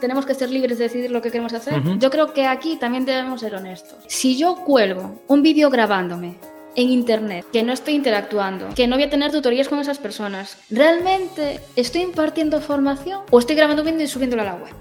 [0.00, 1.82] tenemos que ser libres de decidir lo que queremos hacer.
[1.98, 3.98] Yo creo que aquí también debemos ser honestos.
[4.06, 6.36] Si yo cuelgo un vídeo grabándome
[6.76, 10.58] en internet, que no estoy interactuando, que no voy a tener tutorías con esas personas,
[10.70, 14.74] ¿realmente estoy impartiendo formación o estoy grabando un vídeo y subiéndolo a la web?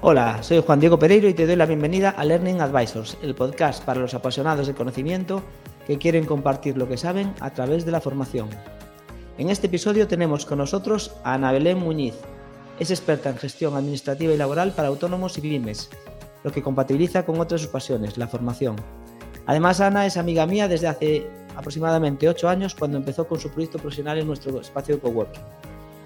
[0.00, 3.82] Hola, soy Juan Diego Pereiro y te doy la bienvenida a Learning Advisors, el podcast
[3.84, 5.42] para los apasionados del conocimiento
[5.86, 8.48] que quieren compartir lo que saben a través de la formación.
[9.38, 12.14] En este episodio tenemos con nosotros a Ana Belén Muñiz.
[12.78, 15.90] Es experta en gestión administrativa y laboral para autónomos y pymes,
[16.42, 18.76] lo que compatibiliza con otras de sus pasiones, la formación.
[19.46, 23.78] Además, Ana es amiga mía desde hace aproximadamente 8 años cuando empezó con su proyecto
[23.78, 25.42] profesional en nuestro espacio de coworking.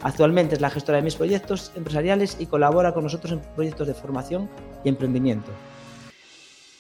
[0.03, 3.95] Actualmente es la gestora de mis proyectos empresariales y colabora con nosotros en proyectos de
[3.95, 4.49] formación
[4.85, 5.51] y emprendimiento.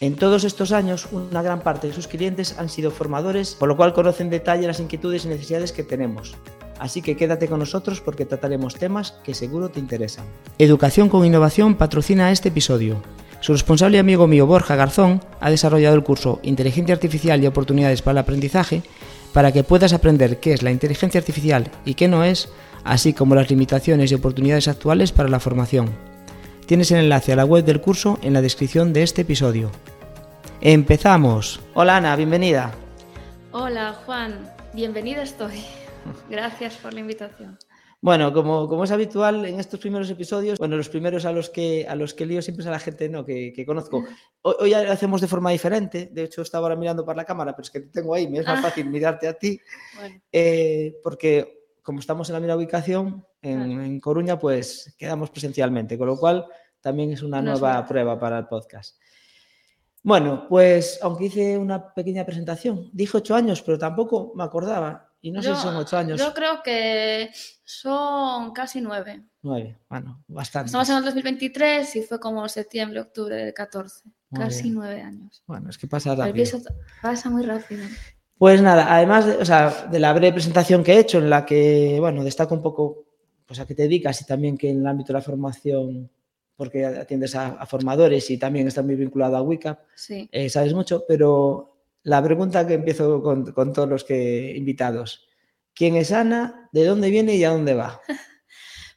[0.00, 3.76] En todos estos años, una gran parte de sus clientes han sido formadores, por lo
[3.76, 6.36] cual conocen en detalle las inquietudes y necesidades que tenemos.
[6.78, 10.26] Así que quédate con nosotros porque trataremos temas que seguro te interesan.
[10.58, 13.02] Educación con Innovación patrocina este episodio.
[13.40, 18.02] Su responsable y amigo mío Borja Garzón ha desarrollado el curso Inteligencia Artificial y Oportunidades
[18.02, 18.82] para el Aprendizaje
[19.32, 22.48] para que puedas aprender qué es la inteligencia artificial y qué no es,
[22.84, 25.90] así como las limitaciones y oportunidades actuales para la formación.
[26.66, 29.70] Tienes el enlace a la web del curso en la descripción de este episodio.
[30.60, 31.60] ¡Empezamos!
[31.74, 32.72] Hola Ana, bienvenida.
[33.52, 35.62] Hola Juan, bienvenida estoy.
[36.28, 37.58] Gracias por la invitación.
[38.00, 41.84] Bueno, como, como es habitual en estos primeros episodios, bueno, los primeros a los que,
[41.88, 43.24] a los que lío siempre es a la gente ¿no?
[43.24, 44.04] que, que conozco.
[44.42, 47.64] Hoy, lo hacemos de forma diferente, de hecho estaba ahora mirando para la cámara, pero
[47.64, 48.62] es que te tengo ahí, me es más Ah.
[48.62, 49.60] fácil mirarte a ti,
[49.98, 53.82] Bueno, eh, porque como estamos en la misma ubicación, en, Claro.
[53.82, 56.46] en Coruña, pues quedamos presencialmente, con lo cual
[56.80, 58.96] también es una No nueva prueba para el podcast.
[60.04, 65.30] Bueno, pues aunque hice una pequeña presentación, dije ocho años, pero tampoco me acordaba, y
[65.32, 67.30] no sé si son ocho años, Yo creo que
[67.64, 69.22] son casi nueve.
[69.42, 70.66] nueve, bueno, bastante.
[70.66, 74.02] Estamos en el 2023 y fue como septiembre, octubre del 14.
[74.30, 74.74] Muy Casi bien.
[74.74, 75.42] nueve años.
[75.46, 76.34] Bueno, es que pasa El rápido.
[76.34, 76.60] piso
[77.02, 77.84] pasa muy rápido.
[78.36, 81.44] Pues nada, además de, o sea, de la breve presentación que he hecho, en la
[81.44, 83.04] que, bueno, destaco un poco
[83.46, 86.10] pues, a qué te dedicas y también que en el ámbito de la formación,
[86.54, 90.28] porque atiendes a, a formadores y también estás muy vinculado a WICAP, Sí.
[90.30, 91.67] eh, sabes mucho, pero
[92.02, 95.28] la pregunta que empiezo con, todos los que invitados,
[95.74, 96.68] ¿quién es Ana?
[96.72, 98.00] ¿De dónde viene y a dónde va?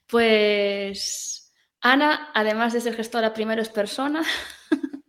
[0.07, 4.22] Pues Ana, además de ser gestora, primero es persona.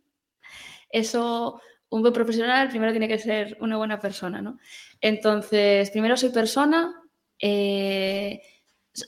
[0.88, 4.58] Eso, un buen profesional primero tiene que ser una buena persona, ¿no?
[5.00, 6.94] Entonces, primero soy persona.
[7.40, 8.42] eh,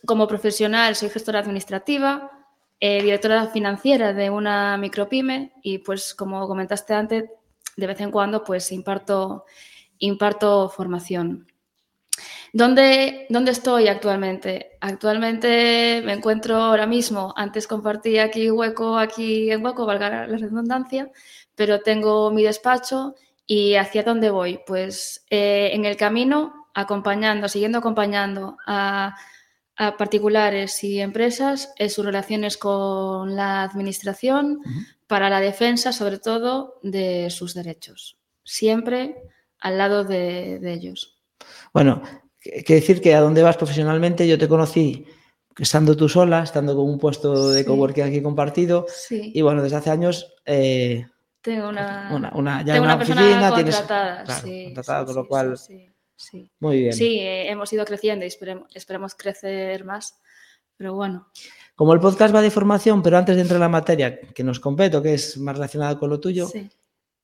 [0.06, 2.30] como profesional soy gestora administrativa,
[2.80, 7.24] eh, directora financiera de una micropyme y pues como comentaste antes,
[7.76, 9.44] de vez en cuando pues imparto,
[9.98, 11.46] imparto formación.
[12.52, 14.78] ¿Dónde, ¿Dónde estoy actualmente?
[14.80, 21.10] Actualmente me encuentro ahora mismo, antes compartí aquí hueco, aquí en hueco, valga la redundancia,
[21.56, 24.60] pero tengo mi despacho y ¿hacia dónde voy?
[24.66, 29.16] Pues eh, en el camino, acompañando, siguiendo acompañando a,
[29.76, 34.60] a particulares y empresas en sus relaciones con la administración
[35.06, 38.16] para la defensa, sobre todo, de sus derechos.
[38.44, 39.16] Siempre
[39.60, 41.18] al lado de, de ellos.
[41.72, 42.02] Bueno,
[42.40, 45.06] que decir que a dónde vas profesionalmente, yo te conocí
[45.56, 47.66] estando tú sola, estando con un puesto de Sí.
[47.66, 50.34] coworking aquí compartido, Sí, y bueno, desde hace años...
[50.44, 51.06] eh,
[51.40, 54.24] tengo una, una, una- ya tengo una, una persona oficina, tienes contratada.
[54.24, 55.58] claro, sí, contratada, con lo cual,
[56.30, 56.50] sí, sí.
[56.60, 56.92] muy bien.
[56.92, 60.18] Sí, eh, hemos ido creciendo y esperemos, esperemos crecer más.
[60.76, 61.28] Pero bueno,
[61.76, 64.58] Como el podcast va de formación, pero antes de entrar en la materia que nos
[64.58, 66.68] compete, que es más relacionada con lo tuyo, sí.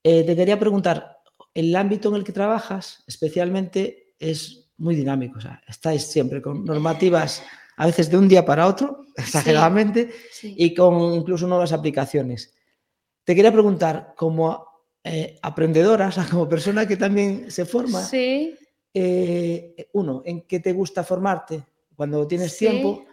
[0.04, 1.18] eh, te quería preguntar,
[1.52, 6.64] el ámbito en el que trabajas especialmente es muy dinámico, o sea, estáis siempre con
[6.64, 7.42] normativas
[7.76, 10.54] a veces de un día para otro, exageradamente, sí.
[10.56, 12.54] y con incluso nuevas aplicaciones.
[13.24, 14.66] Te quería preguntar, como
[15.02, 18.54] eh, aprendedora, o sea, como persona que también se forma, Sí,
[18.94, 21.62] eh, uno, ¿en qué te gusta formarte
[21.96, 22.66] cuando tienes Sí.
[22.66, 23.04] tiempo?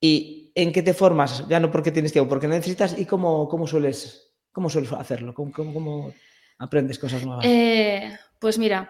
[0.00, 1.46] ¿Y en qué te formas?
[1.48, 4.20] Ya no porque tienes tiempo, porque necesitas y cómo, cómo sueles
[4.52, 6.14] cómo sueles hacerlo, cómo, cómo- cómo
[6.58, 7.44] aprendes cosas nuevas.
[7.44, 8.88] Eh, pues mira,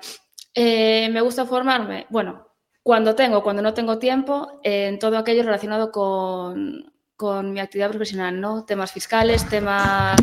[0.54, 2.46] eh, me gusta formarme, bueno,
[2.82, 7.88] cuando tengo, cuando no tengo tiempo, eh, en todo aquello relacionado con, con mi actividad
[7.88, 8.66] profesional, ¿no?
[8.66, 10.20] Temas fiscales, temas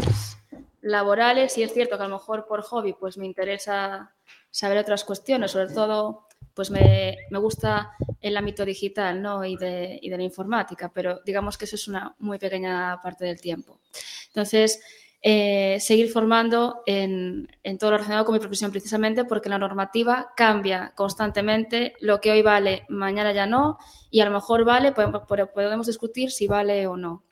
[0.81, 4.13] laborales, y es cierto que a lo mejor por hobby pues me interesa
[4.51, 9.43] saber otras cuestiones, sobre todo pues me, me gusta el ámbito digital ¿no?
[9.45, 13.25] y, de, y de la informática, pero digamos que eso es una muy pequeña parte
[13.25, 13.79] del tiempo.
[14.27, 14.81] Entonces,
[15.23, 20.33] eh, seguir formando en, en, todo lo relacionado con mi profesión, precisamente porque la normativa
[20.35, 21.93] cambia constantemente.
[21.99, 23.77] Lo que hoy vale, mañana ya no,
[24.09, 27.23] y a lo mejor vale, podemos, podemos discutir si vale o no.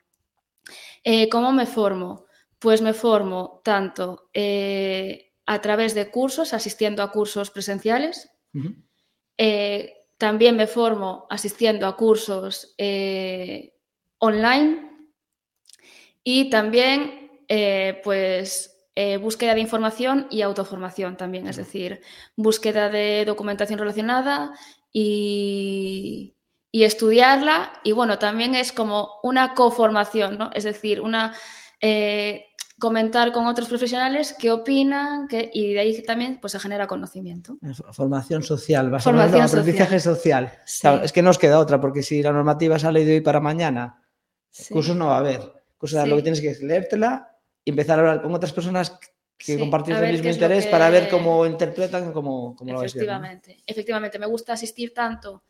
[1.04, 2.26] Eh, ¿Cómo me formo?
[2.60, 8.30] Pues me formo tanto eh, a través de cursos, asistiendo a cursos presenciales.
[9.36, 12.76] Eh, también me formo asistiendo a cursos
[14.20, 14.92] online.
[16.24, 17.42] Y también,
[18.04, 18.78] pues,
[19.20, 22.02] búsqueda de información y autoformación también, es decir,
[22.36, 24.54] búsqueda de documentación relacionada
[24.94, 26.36] y,
[26.72, 27.74] y estudiarla.
[27.84, 30.52] Y bueno, también es como una coformación, ¿no?
[30.54, 31.34] Es decir, una
[31.82, 32.49] eh,
[32.80, 37.58] comentar con otros profesionales qué opinan y de ahí también pues, se genera conocimiento.
[37.92, 40.52] Formación social, básicamente aprendizaje social.
[41.04, 44.02] es que no os queda otra, porque si la normativa sale de hoy para mañana,
[44.70, 45.42] cursos no va a haber.
[45.78, 48.98] Cursos lo que tienes que es leértela y empezar a hablar con otras personas
[49.38, 54.26] que compartir el mismo interés para ver cómo interpretan, cómo, cómo lo Efectivamente, efectivamente, me
[54.26, 55.44] gusta asistir tanto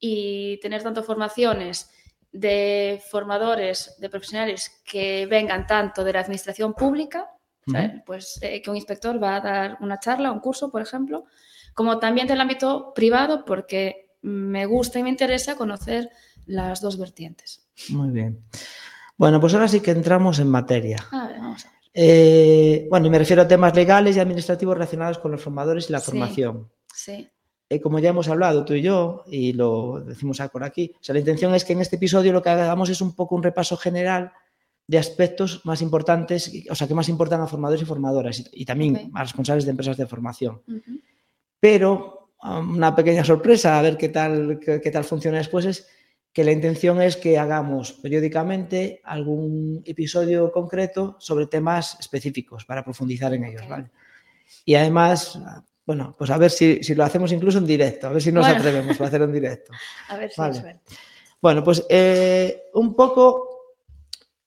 [0.00, 1.90] y tener tanto formaciones
[2.38, 7.30] de formadores, de profesionales que vengan tanto de la administración pública,
[8.06, 11.24] pues eh, que un inspector va a dar una charla, un curso, por ejemplo,
[11.74, 16.10] como también del ámbito privado, porque me gusta y me interesa conocer
[16.46, 17.68] las dos vertientes.
[17.90, 18.44] Muy bien.
[19.16, 21.04] Bueno, pues ahora sí que entramos en materia.
[21.10, 21.78] A ver, vamos a ver.
[21.92, 25.92] Eh, bueno, y me refiero a temas legales y administrativos relacionados con los formadores y
[25.92, 26.70] la formación.
[26.94, 27.28] Sí.
[27.70, 31.12] Eh, como ya hemos hablado tú y yo, y lo decimos por aquí, o sea,
[31.12, 33.76] la intención es que en este episodio lo que hagamos es un poco un repaso
[33.76, 34.32] general
[34.86, 39.10] de aspectos más importantes, o sea, que más importan a formadores y formadoras y, también
[39.14, 40.62] a responsables de empresas de formación.
[41.60, 45.86] Pero um, una pequeña sorpresa, a ver qué tal, qué, tal funciona después, es
[46.32, 53.34] que la intención es que hagamos periódicamente algún episodio concreto sobre temas específicos para profundizar
[53.34, 53.90] en ellos, ¿vale?
[54.64, 55.38] Y además,
[55.88, 59.00] bueno, pues a ver si, lo hacemos incluso en directo, a ver si nos atrevemos
[59.00, 59.72] a hacer en directo.
[60.10, 60.60] A ver si vale.
[60.60, 60.80] suerte.
[61.40, 63.48] Bueno, pues eh, un poco,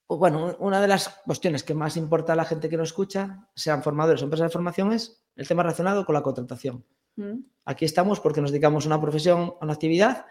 [0.08, 3.82] bueno, una de las cuestiones que más importa a la gente que nos escucha, sean
[3.82, 6.86] formadores o empresas de formación, es el tema relacionado con la contratación.
[7.16, 7.40] Mm.
[7.66, 10.28] Aquí estamos porque nos dedicamos a una profesión, a una actividad,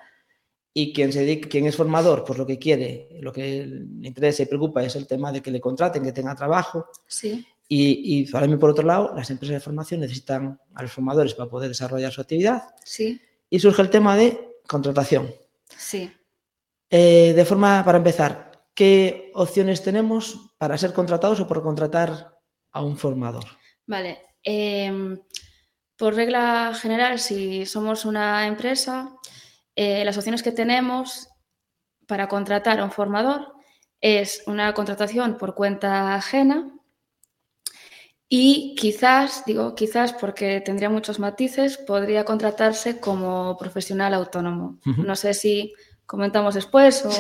[0.72, 4.44] y quien, se dedica, quien es formador, pues lo que quiere, lo que le interesa
[4.44, 6.86] y preocupa es el tema de que le contraten, que tenga trabajo.
[7.08, 7.44] Sí.
[7.72, 11.68] Y, y por otro lado, las empresas de formación necesitan a los formadores para poder
[11.68, 12.64] desarrollar su actividad.
[12.84, 13.20] Sí.
[13.48, 15.32] Y surge el tema de contratación.
[15.68, 16.12] Sí.
[16.90, 22.36] Eh, de forma, para empezar, ¿qué opciones tenemos para ser contratados o por contratar
[22.72, 23.44] a un formador?
[23.86, 24.18] Vale.
[24.42, 25.16] Em,
[25.96, 29.16] por regla general, si somos una empresa,
[29.76, 31.28] eh, las opciones que tenemos
[32.08, 33.54] para contratar a un formador
[34.00, 36.68] es una contratación por cuenta ajena,
[38.32, 44.78] y quizás, digo quizás porque tendría muchos matices, podría contratarse como profesional autónomo.
[44.84, 45.74] No sé si
[46.06, 47.10] comentamos después o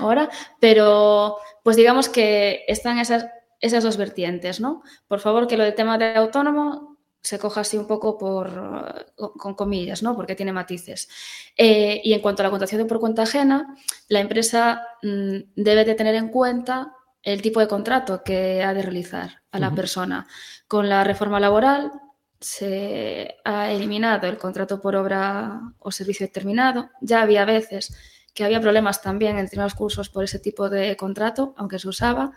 [0.00, 0.28] ahora,
[0.60, 3.26] pero pues digamos que están esas,
[3.58, 4.82] esas dos vertientes, ¿no?
[5.08, 9.54] Por favor, que lo del tema de autónomo se coja así un poco por, con
[9.54, 10.14] comillas, ¿no?
[10.14, 11.08] Porque tiene matices.
[11.56, 13.76] Eh, y en cuanto a la contratación por cuenta ajena,
[14.08, 18.82] la empresa mm, debe de tener en cuenta el tipo de contrato que ha de
[18.82, 20.26] realizar a la persona.
[20.66, 21.92] Con la reforma laboral
[22.40, 26.90] se ha eliminado el contrato por obra o servicio determinado.
[27.00, 27.94] Ya había veces
[28.32, 32.32] que había problemas también en determinados cursos por ese tipo de contrato, aunque se usaba.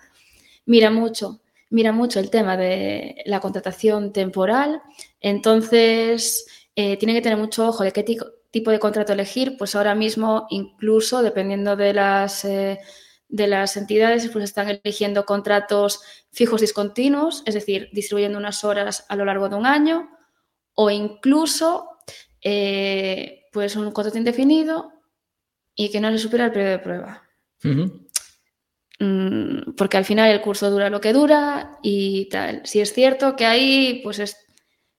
[0.65, 4.81] Mira mucho, mira mucho el tema de la contratación temporal.
[5.22, 9.55] Entonces, eh, tiene que tener mucho ojo de qué tipo de contrato elegir.
[9.57, 12.79] Pues ahora mismo, incluso dependiendo de las eh,
[13.33, 19.15] de las entidades pues están eligiendo contratos fijos discontinuos, es decir, distribuyendo unas horas a
[19.15, 20.07] lo largo de un año,
[20.75, 21.97] o incluso
[22.41, 24.93] eh, pues un contrato indefinido
[25.73, 27.23] y que no le supera el periodo de prueba.
[28.99, 32.61] Mm, porque al final el curso dura lo que dura y tal.
[32.65, 34.37] Si es cierto que ahí pues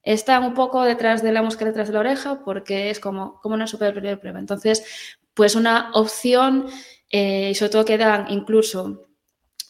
[0.03, 3.57] están un poco detrás de la mosca, detrás de la oreja, porque es como, como
[3.57, 4.41] no supera el periodo de prueba.
[4.41, 6.67] Entonces, pues una opción
[7.11, 9.09] eh, y sobre todo que dan incluso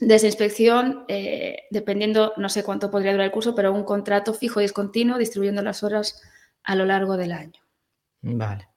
[0.01, 4.61] desde inspección, eh, dependiendo, no sé cuánto podría durar el curso, pero un contrato fijo
[4.61, 6.21] y discontinuo distribuyendo las horas
[6.63, 7.61] a lo largo del año.
[8.23, 8.69] Vale.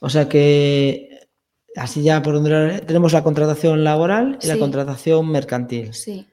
[0.00, 1.28] O sea que
[1.76, 5.92] así ya por donde tenemos la contratación laboral y la contratación mercantil.
[5.94, 6.26] Sí.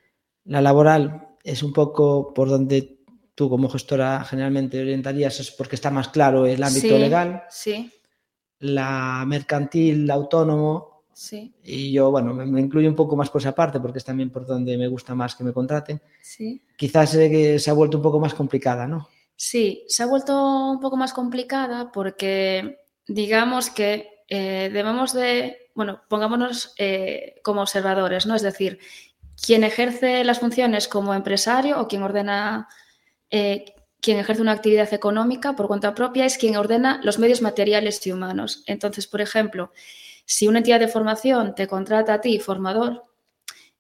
[0.46, 3.00] La laboral es un poco por donde
[3.36, 7.44] tú como gestora generalmente orientarías, es porque está más claro el ámbito legal.
[7.50, 7.92] Sí.
[8.60, 11.54] La mercantil, autónomo, Sí.
[11.64, 14.46] Y yo, bueno, me, incluyo un poco más por esa parte porque es también por
[14.46, 16.02] donde me gusta más que me contraten.
[16.22, 16.62] Sí.
[16.76, 19.08] Quizás que se ha vuelto un poco más complicada, ¿no?
[19.36, 22.78] Sí, se ha vuelto un poco más complicada porque
[23.08, 28.36] digamos que eh, debemos de, bueno, pongámonos eh, como observadores, ¿no?
[28.36, 28.80] Es decir,
[29.44, 32.68] quien ejerce las funciones como empresario o quien ordena,
[33.30, 38.06] eh, quien ejerce una actividad económica por cuenta propia es quien ordena los medios materiales
[38.06, 38.64] y humanos.
[38.68, 39.72] Entonces, por ejemplo,
[40.32, 43.04] si una entidad de formación te contrata a ti, formador,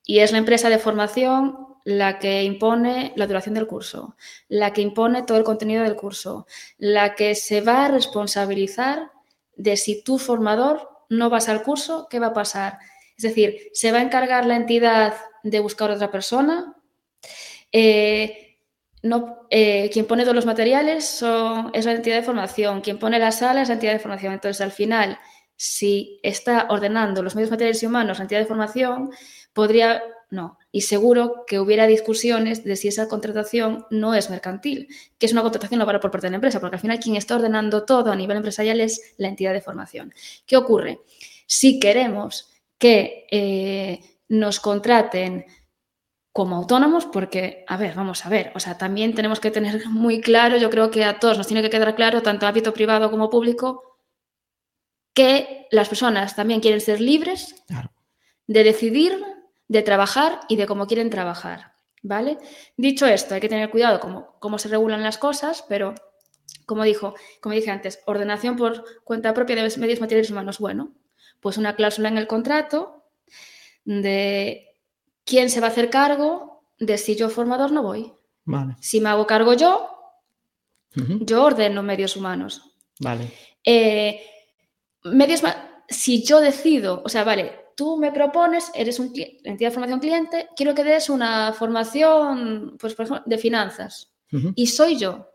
[0.05, 4.17] y es la empresa de formación la que impone la duración del curso,
[4.49, 6.45] la que impone todo el contenido del curso,
[6.77, 9.13] la que se va a responsabilizar
[9.55, 12.79] de si tu formador no vas al curso, ¿qué va a pasar?
[13.15, 16.75] Es decir, se va a encargar la entidad de buscar otra persona.
[17.71, 18.57] Eh,
[19.03, 23.19] no, eh, quien pone todos los materiales son, es la entidad de formación, quien pone
[23.19, 24.33] la sala es la entidad de formación.
[24.33, 25.17] Entonces, al final,
[25.63, 29.11] si está ordenando los medios materiales y humanos la entidad de formación,
[29.53, 30.01] podría,
[30.31, 34.87] no, y seguro que hubiera discusiones de si esa contratación no es mercantil,
[35.19, 37.35] que es una contratación laboral por parte de la empresa, porque al final quien está
[37.35, 40.15] ordenando todo a nivel empresarial es la entidad de formación.
[40.47, 41.01] ¿Qué ocurre?
[41.45, 42.49] Si queremos
[42.79, 43.99] que eh,
[44.29, 45.45] nos contraten
[46.33, 50.21] como autónomos, porque, a ver, vamos a ver, o sea, también tenemos que tener muy
[50.21, 53.29] claro, yo creo que a todos nos tiene que quedar claro, tanto ámbito privado como
[53.29, 53.90] público,
[55.13, 57.55] que las personas también quieren ser libres
[58.47, 59.23] de decidir,
[59.67, 62.37] de trabajar y de cómo quieren trabajar, ¿vale?
[62.77, 65.95] Dicho esto, hay que tener cuidado cómo, cómo se regulan las cosas, pero
[66.65, 70.93] como dijo, como dije antes, ordenación por cuenta propia de medios materiales humanos, bueno,
[71.39, 73.03] pues una cláusula en el contrato
[73.83, 74.75] de
[75.25, 78.13] quién se va a hacer cargo de si yo formador no voy.
[78.79, 79.89] Si me hago cargo yo,
[80.93, 82.75] yo ordeno medios humanos.
[82.99, 83.31] Vale.
[83.63, 84.21] Eh,
[85.03, 85.41] medios,
[85.87, 89.11] si yo decido, o sea, vale, tú me propones, eres un
[89.43, 94.11] entidad de formación cliente, quiero que des una formación, pues por ejemplo, de finanzas.
[94.55, 95.27] Y soy yo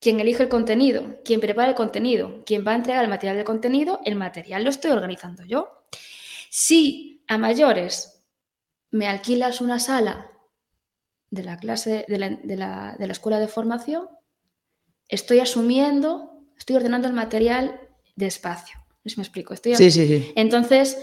[0.00, 3.44] quien elige el contenido, quien prepara el contenido, quien va a entregar el material de
[3.44, 5.84] contenido, el material lo estoy organizando yo.
[6.48, 8.24] Si a mayores
[8.90, 10.30] me alquilas una sala
[11.30, 14.08] de la clase de la, escuela de formación,
[15.06, 17.79] estoy asumiendo, estoy ordenando el material
[18.20, 18.78] de espacio.
[19.04, 19.54] No me explico.
[19.54, 20.32] Estoy sí, sí, sí.
[20.36, 20.98] Entonces.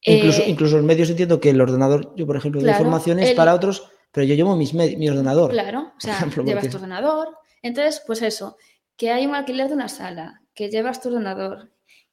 [0.00, 3.32] Incluso, eh, incluso en medios entiendo que el ordenador, yo por ejemplo, de formación es
[3.32, 5.50] para otros, pero yo llevo mis mi ordenador.
[5.50, 7.28] Claro, o sea, llevas tu ordenador,
[7.62, 8.58] entonces, pues eso,
[8.96, 11.70] que hay un alquiler de una sala, que llevas tu ordenador,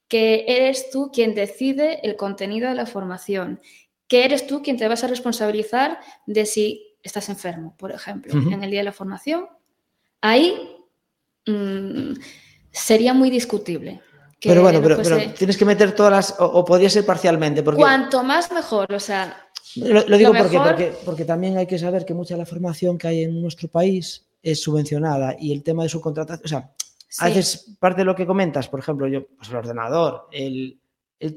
[0.08, 3.60] que eres tú quien decide el contenido de la formación,
[4.08, 8.64] que eres tú quien te vas a responsabilizar de si estás enfermo, por ejemplo, en
[8.64, 9.48] el día de la formación,
[10.22, 10.78] ahí
[11.46, 12.14] mm,
[12.72, 14.02] sería muy discutible.
[14.42, 14.98] Pero bueno, pero,
[15.38, 17.62] tienes que meter todas las, o, podría ser parcialmente.
[17.62, 17.80] Porque...
[17.80, 19.48] Cuanto más mejor, o sea.
[19.76, 23.08] Lo, digo porque, porque, porque también hay que saber que mucha de la formación que
[23.08, 26.72] hay en nuestro país es subvencionada y el tema de su contratación, o sea,
[27.20, 30.80] a veces parte de lo que comentas, por ejemplo, yo, pues el ordenador, el,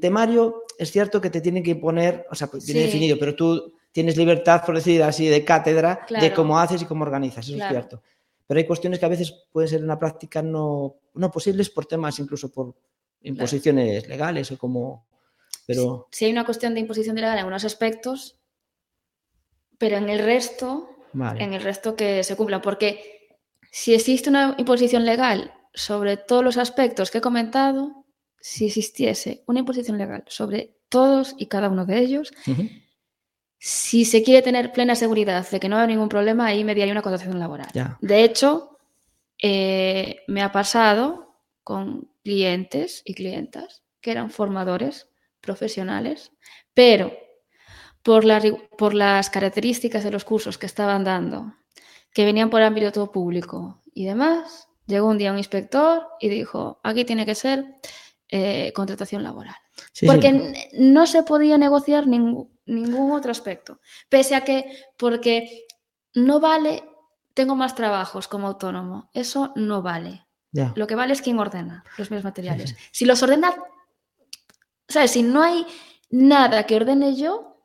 [0.01, 3.73] temario, es cierto que te tiene que poner, o sea, pues, viene definido, pero tú
[3.91, 7.69] tienes libertad, por decir así, de cátedra de cómo haces y cómo organizas, eso es
[7.69, 8.01] cierto.
[8.47, 11.85] Pero hay cuestiones que a veces pueden ser en la práctica no, no posibles por
[11.85, 12.75] temas, incluso por
[13.25, 15.07] imposiciones legales o como...
[15.67, 16.07] Pero...
[16.11, 18.39] Si hay una cuestión de imposición legal en algunos aspectos,
[19.77, 20.95] pero en el resto
[21.37, 22.61] en el resto que se cumpla.
[22.61, 23.29] Porque
[23.71, 28.05] si existe una imposición legal sobre todos los aspectos que he comentado,
[28.39, 32.33] si existiese una imposición legal sobre todos y cada uno de ellos,
[33.57, 37.01] si se quiere tener plena seguridad de que no hay ningún problema, ahí mediaría una
[37.01, 37.69] contratación laboral.
[38.01, 38.77] De hecho,
[39.41, 45.07] eh, me ha pasado con clientes y clientas que eran formadores
[45.41, 46.31] profesionales,
[46.73, 47.13] pero
[48.01, 48.25] por,
[48.77, 51.53] por las características de los cursos que estaban dando,
[52.11, 57.05] que venían por ámbito público y demás, llegó un día un inspector y dijo, aquí
[57.05, 57.63] tiene que ser
[58.27, 59.55] eh, contratación laboral.
[60.03, 63.79] porque no se podía negociar ningún, ningún otro aspecto.
[64.09, 64.65] Pese a que,
[64.97, 65.67] porque
[66.15, 66.83] no vale,
[67.35, 69.11] tengo más trabajos como autónomo.
[69.13, 70.24] Eso no vale.
[70.75, 72.75] Lo que vale es quien ordena los medios materiales.
[72.91, 73.53] si los ordena,
[74.87, 75.11] ¿sabes?
[75.11, 75.65] Si no hay
[76.09, 77.55] nada que ordene yo,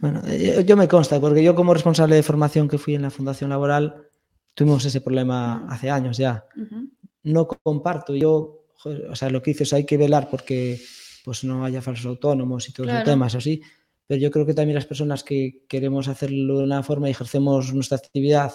[0.00, 3.10] bueno, eh, yo me consta, porque yo como responsable de formación que fui en la
[3.10, 4.08] Fundación Laboral,
[4.54, 6.44] tuvimos ese problema hace años ya.
[7.24, 8.64] No comparto, yo,
[9.10, 10.80] o sea, lo que hice es hay que velar porque
[11.24, 13.60] pues no haya falsos autónomos y todos los temas así,
[14.06, 17.74] pero yo creo que también las personas que queremos hacerlo de una forma y ejercemos
[17.74, 18.52] nuestra actividad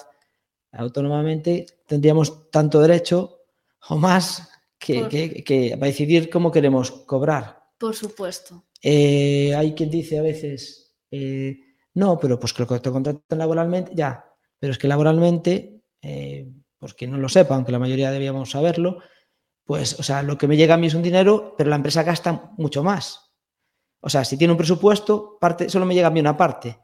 [0.73, 3.39] autónomamente, tendríamos tanto derecho
[3.89, 4.49] o más
[4.79, 7.63] que, que, para decidir cómo queremos cobrar.
[7.77, 8.65] Por supuesto.
[8.81, 11.57] Eh, hay quien dice a veces, eh,
[11.93, 14.25] no, pero pues que lo te contratan laboralmente, ya,
[14.59, 18.99] pero es que laboralmente, eh, pues que no lo sepa, aunque la mayoría debíamos saberlo,
[19.63, 22.03] pues, o sea, lo que me llega a mí es un dinero, pero la empresa
[22.03, 23.31] gasta mucho más.
[24.01, 26.77] O sea, si tiene un presupuesto, parte, solo me llega a mí una parte.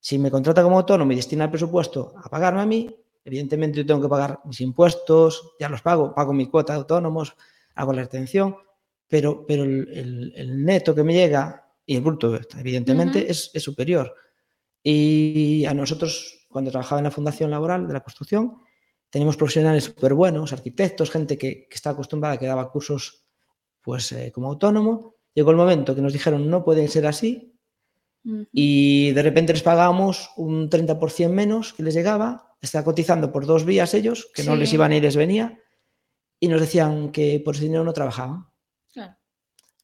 [0.00, 3.86] Si me contrata como autónomo y destina el presupuesto a pagarme a mí, evidentemente yo
[3.86, 7.34] tengo que pagar mis impuestos, ya los pago, pago mi cuota de autónomos,
[7.74, 8.56] hago la retención,
[9.08, 13.30] pero, pero el, el, neto que me llega y el bruto, evidentemente, uh -huh.
[13.30, 14.14] es, es superior.
[14.82, 18.58] Y a nosotros, cuando trabajaba en la Fundación Laboral de la Construcción,
[19.10, 23.24] tenemos profesionales súper buenos, arquitectos, gente que, que, está acostumbrada, que daba cursos
[23.80, 25.14] pues, eh, como autónomo.
[25.34, 27.54] Llegó el momento que nos dijeron no pueden ser así
[28.52, 33.64] y de repente les pagábamos un 30% menos que les llegaba, está cotizando por dos
[33.64, 34.48] vías ellos, que sí.
[34.48, 35.60] no les iban y les venía,
[36.40, 38.46] y nos decían que por ese dinero no trabajaban.
[38.92, 39.16] Claro.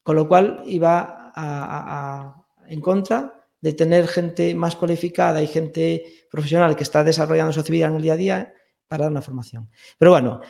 [0.02, 5.46] Con lo cual iba a, a, a, en contra de tener gente más cualificada y
[5.46, 8.54] gente profesional que está desarrollando su actividad en el día a día
[8.88, 9.70] para dar una formación.
[9.98, 10.40] Pero bueno,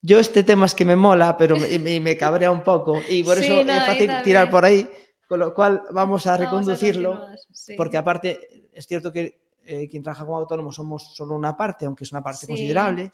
[0.00, 3.36] yo este tema es que me mola, pero me, me, cabrea un poco y por
[3.38, 4.88] sí, eso no, es fácil tirar por ahí,
[5.26, 7.74] con lo cual vamos a reconducirlo, vamos a sí.
[7.74, 12.04] porque aparte es cierto que eh, quien trabaja como autónomo somos solo una parte, aunque
[12.04, 13.10] es una parte sí, considerable,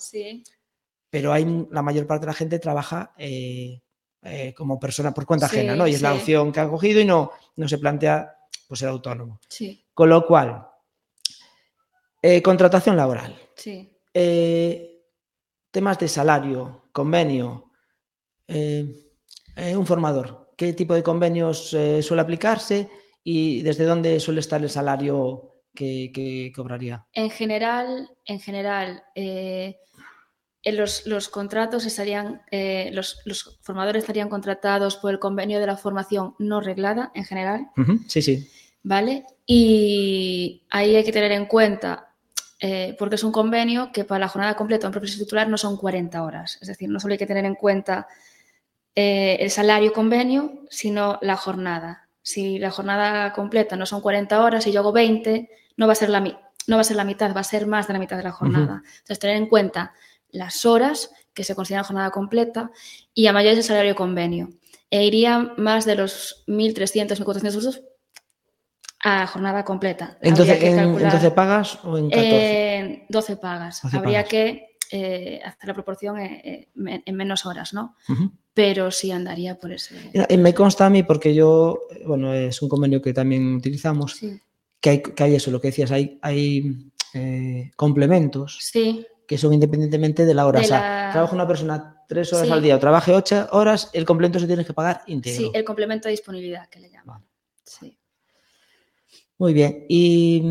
[1.09, 3.80] pero hay la mayor parte de la gente trabaja eh,
[4.23, 5.87] eh, como persona por cuenta ajena, ¿no?
[5.87, 9.40] Y es la opción que ha cogido y no, no se plantea pues ser autónomo.
[9.49, 9.85] Sí.
[9.95, 10.66] Con lo cual,
[12.42, 13.38] contratación laboral.
[13.54, 13.97] Sí.
[15.71, 17.73] Temas de salario, convenio,
[18.49, 20.52] un formador.
[20.57, 21.69] ¿Qué tipo de convenios
[22.02, 22.88] suele aplicarse
[23.25, 27.06] y desde dónde suele estar el salario que, que cobraría?
[27.12, 29.02] En general, en general
[30.62, 35.66] en los, los, contratos estarían, eh, los, los, formadores estarían contratados por el convenio de
[35.66, 37.68] la formación no reglada en general.
[37.76, 38.04] Uh -huh.
[38.08, 38.50] Sí, sí.
[38.82, 39.24] ¿Vale?
[39.46, 42.12] Y ahí hay que tener en cuenta,
[42.60, 45.76] eh, porque es un convenio que para la jornada completa en profesión titular no son
[45.76, 46.58] 40 horas.
[46.60, 48.06] Es decir, no solo hay que tener en cuenta
[48.94, 52.00] eh, el salario convenio, sino la jornada.
[52.22, 55.96] Si la jornada completa no son 40 horas y yo hago 20, no va a
[55.96, 58.16] ser la, no va a ser la mitad, va a ser más de la mitad
[58.16, 58.74] de la jornada.
[58.74, 58.99] Uh -huh.
[58.99, 59.92] Entonces, tener en cuenta
[60.30, 62.71] las horas que se consideran jornada completa
[63.14, 64.50] y a mayores el salario convenio.
[64.90, 67.82] E iría más de los 1.300, 1.400 euros
[69.02, 70.18] a jornada completa.
[70.21, 72.78] Entonces, en, ¿en, 12 pagas o en 14?
[72.78, 73.82] Eh, 12 pagas.
[73.82, 74.28] 12 Habría pagas.
[74.28, 77.97] que eh, hacer la proporción en, en, menos horas, ¿no?
[78.08, 78.32] Uh -huh.
[78.52, 79.95] Pero sí andaría por ese...
[80.28, 84.41] Y me consta a mí, porque yo, bueno, es un convenio que también utilizamos, sí.
[84.80, 88.58] que, hay, que hay eso, lo que decías, hay, hay eh, complementos.
[88.60, 90.58] Sí que son independientemente de la hora.
[90.58, 91.13] De o sea, la...
[91.13, 92.52] trabaja una persona tres horas sí.
[92.52, 95.39] al día o trabaje ocho horas, el complemento se tiene que pagar íntegro.
[95.39, 97.21] Sí, el complemento de disponibilidad que le llaman.
[97.21, 97.26] Vale.
[97.65, 97.97] Sí.
[99.39, 99.86] Muy bien.
[99.89, 100.43] Y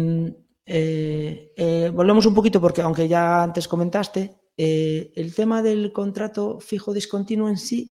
[0.65, 6.59] eh, eh, volvemos un poquito porque, aunque ya antes comentaste, eh, el tema del contrato
[6.59, 7.89] fijo discontinuo en sí,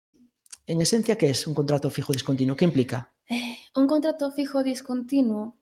[0.65, 2.57] en esencia, ¿qué es un contrato fijo discontinuo?
[2.57, 3.13] ¿Qué implica?
[3.29, 5.55] Eh, un contrato fijo discontinuo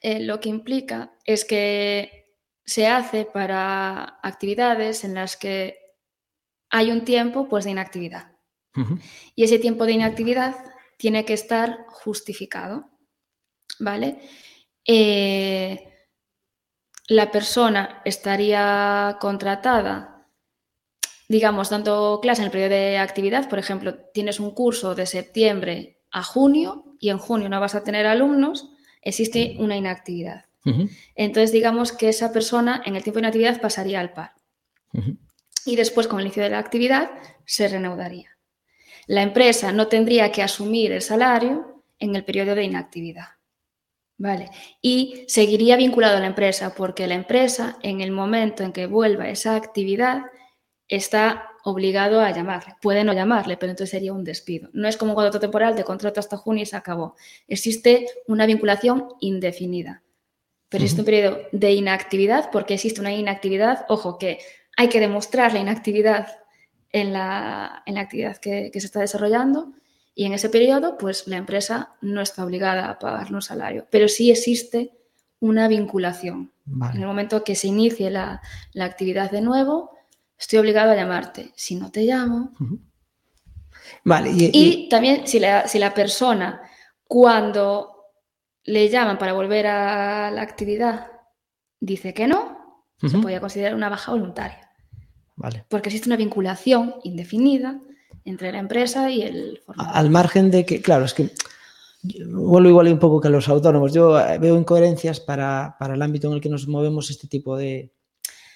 [0.00, 5.76] eh, lo que implica es que se hace para actividades en las que
[6.70, 8.32] hay un tiempo pues, de inactividad.
[8.74, 9.00] Uh -huh.
[9.34, 10.56] Y ese tiempo de inactividad
[10.96, 12.88] tiene que estar justificado.
[13.80, 14.18] ¿Vale?
[14.86, 15.92] Eh,
[17.08, 20.11] la persona estaría contratada,
[21.28, 23.48] digamos, dando clase en el periodo de actividad.
[23.48, 27.82] Por ejemplo, tienes un curso de septiembre a junio y en junio no vas a
[27.84, 30.44] tener alumnos, existe una inactividad.
[30.64, 30.90] Uh -huh.
[31.14, 34.32] Entonces, digamos que esa persona en el tiempo de inactividad pasaría al par.
[34.92, 35.16] Uh -huh.
[35.64, 37.10] Y después, con el inicio de la actividad,
[37.44, 38.36] se reanudaría.
[39.06, 43.28] La empresa no tendría que asumir el salario en el periodo de inactividad.
[44.18, 44.50] ¿Vale?
[44.80, 49.28] Y seguiría vinculado a la empresa, porque la empresa, en el momento en que vuelva
[49.28, 50.22] esa actividad,
[50.88, 52.74] está obligado a llamarle.
[52.80, 54.68] Puede no llamarle, pero entonces sería un despido.
[54.72, 57.16] No es como un contrato temporal de contrato hasta junio y se acabó.
[57.46, 60.02] Existe una vinculación indefinida
[60.72, 64.38] pero existe un periodo de inactividad porque existe una inactividad, ojo, que
[64.74, 66.28] hay que demostrar la inactividad
[66.92, 69.74] en la, en la actividad que, que, se está desarrollando
[70.14, 74.08] y en ese periodo, pues la empresa no está obligada a pagar un salario, pero
[74.08, 74.92] sí existe
[75.40, 76.52] una vinculación.
[76.64, 76.94] Vale.
[76.94, 78.40] En el momento que se inicie la,
[78.72, 79.90] la, actividad de nuevo,
[80.42, 81.52] estoy obligado a llamarte.
[81.56, 82.52] Si no te llamo...
[82.60, 82.78] Uh -huh.
[84.04, 84.30] Vale.
[84.30, 84.50] Y, y...
[84.52, 86.60] y también si la, si la persona
[87.06, 87.90] cuando
[88.64, 91.06] le llaman para volver a la actividad,
[91.80, 92.40] dice que no,
[93.02, 93.10] uh -huh.
[93.10, 94.70] se podría considerar una baja voluntaria.
[95.36, 95.64] Vale.
[95.68, 97.80] Porque existe una vinculación indefinida
[98.24, 99.96] entre la empresa y el formador.
[99.96, 101.30] Al margen de que, claro, es que
[102.26, 103.92] vuelvo igual un poco que a los autónomos.
[103.92, 107.56] Yo eh, veo incoherencias para, para el ámbito en el que nos movemos este tipo
[107.56, 107.92] de,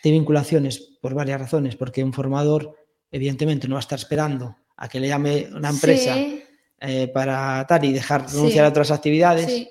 [0.02, 1.76] de vinculaciones por varias razones.
[1.76, 2.74] Porque un formador,
[3.11, 6.14] evidentemente, no va a estar esperando a que le llame una empresa.
[6.14, 6.42] Sí
[6.78, 9.46] eh, para tal y dejar renunciar a otras actividades.
[9.50, 9.66] Sí,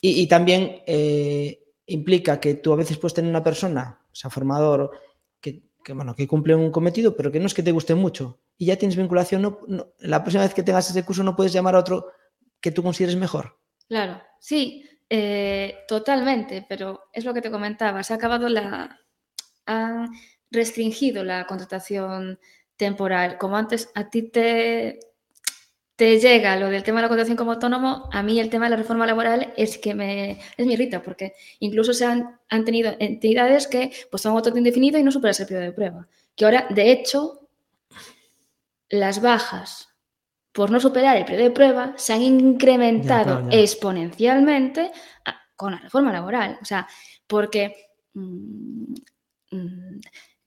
[0.00, 4.30] Y, y también eh, implica que tú a veces puedes tener una persona, o sea,
[4.30, 4.92] formador,
[5.42, 8.40] que, que, bueno, que cumple un cometido, pero que no es que te guste mucho.
[8.56, 11.52] Y ya tienes vinculación, no, no- la próxima vez que tengas ese curso no puedes
[11.52, 12.06] llamar a otro
[12.62, 13.58] que tú consideres mejor.
[13.86, 18.98] claro, sí, eh, totalmente, pero es lo que te comentaba, se ha acabado la...
[19.66, 20.10] Han
[20.50, 22.38] restringido la contratación
[22.76, 23.38] temporal.
[23.38, 25.00] Como antes a ti te,
[25.96, 28.70] te llega lo del tema de la contratación como autónomo, a mí el tema de
[28.70, 32.94] la reforma laboral es que me, es me irrita, porque incluso se han, han tenido
[32.98, 36.08] entidades que pues son autónomo indefinido y no superan el periodo de prueba.
[36.34, 37.48] Que ahora, de hecho,
[38.88, 39.88] las bajas
[40.52, 43.58] por no superar el periodo de prueba se han incrementado ya.
[43.58, 44.90] exponencialmente
[45.54, 46.58] con la reforma laboral.
[46.62, 46.86] O sea,
[47.26, 48.94] porque mm,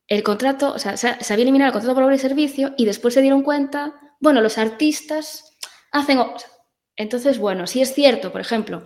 [0.08, 2.74] el contrato, o sea, se, ha- se había eliminado el contrato por obra y servicio
[2.78, 5.58] y después se dieron cuenta, bueno, los artistas
[5.92, 6.20] hacen...
[6.96, 8.86] entonces, bueno, sí es cierto, por ejemplo,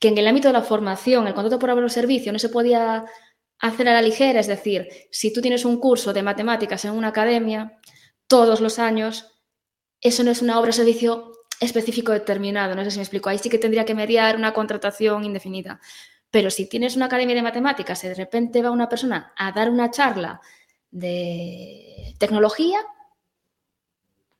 [0.00, 2.48] que en el ámbito de la formación el contrato por obra o servicio no se
[2.48, 3.04] podía
[3.60, 7.08] hacer a la ligera, es decir, si tú tienes un curso de matemáticas en una
[7.08, 7.78] academia,
[8.26, 9.30] todos los años,
[10.00, 13.38] eso no es una obra o servicio específico determinado, no sé si me explico, ahí
[13.38, 15.80] sí que tendría que mediar una contratación indefinida.
[16.34, 19.70] Pero si tienes una academia de matemáticas y de repente va una persona a dar
[19.70, 20.40] una charla
[20.90, 22.80] de tecnología,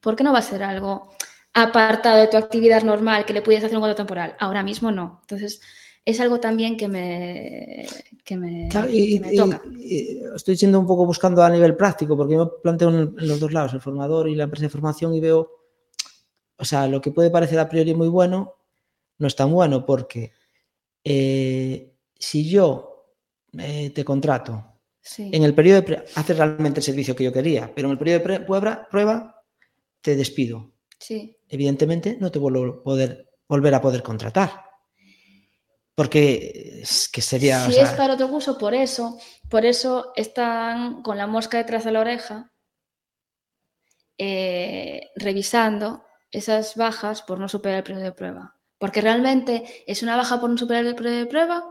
[0.00, 1.12] ¿por qué no va a ser algo
[1.52, 4.34] apartado de tu actividad normal que le pudieras hacer un contrato temporal?
[4.40, 5.20] Ahora mismo no.
[5.20, 5.60] Entonces,
[6.04, 7.86] es algo también que me,
[8.24, 9.62] que me, Claro, que y, me toca.
[9.78, 13.52] y estoy siendo un poco buscando a nivel práctico, porque yo planteo en los dos
[13.52, 15.48] lados, el formador y la empresa de formación, y veo,
[16.56, 18.56] o sea, lo que puede parecer a priori muy bueno,
[19.18, 20.32] no es tan bueno, porque
[21.04, 23.14] eh, si yo
[23.58, 27.70] eh, te contrato Sí, en el periodo de haces realmente el servicio que yo quería,
[27.74, 29.44] pero en el periodo de prueba, prueba
[30.00, 30.72] te despido.
[30.98, 31.36] sí.
[31.46, 34.64] Evidentemente no te vuelvo a poder volver a poder contratar.
[35.94, 37.62] Porque es que sería.
[37.62, 41.58] o Si sea, es para otro curso, por eso, por eso están con la mosca
[41.58, 42.50] detrás de la oreja
[44.18, 48.56] eh, revisando esas bajas por no superar el periodo de prueba.
[48.84, 51.64] Porque realmente es una baja por no superar el periodo de prueba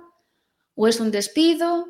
[0.74, 1.86] o es un despido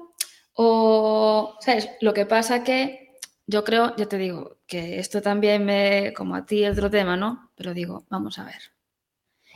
[0.54, 1.90] o, ¿sabes?
[2.02, 3.16] Lo que pasa que
[3.48, 7.16] yo creo, ya te digo, que esto también me, como a ti, es otro tema,
[7.16, 7.52] ¿no?
[7.56, 8.74] Pero digo, vamos a ver.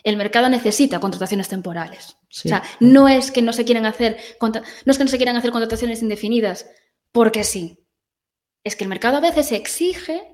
[0.05, 2.15] El mercado necesita contrataciones temporales.
[2.29, 2.47] sí.
[2.47, 5.35] O sea, no es que no se quieran hacer no es que no se quieran
[5.35, 6.65] hacer contrataciones indefinidas
[7.11, 7.83] porque sí.
[8.63, 10.33] Es que el mercado a veces exige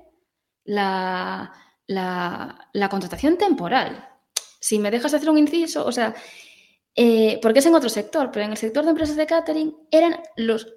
[0.62, 1.52] la,
[1.88, 4.10] la- la contratación temporal.
[4.64, 6.14] Si me dejas hacer un inciso, o sea,
[6.94, 10.22] eh, porque es en otro sector, pero en el sector de empresas de catering eran
[10.36, 10.74] los,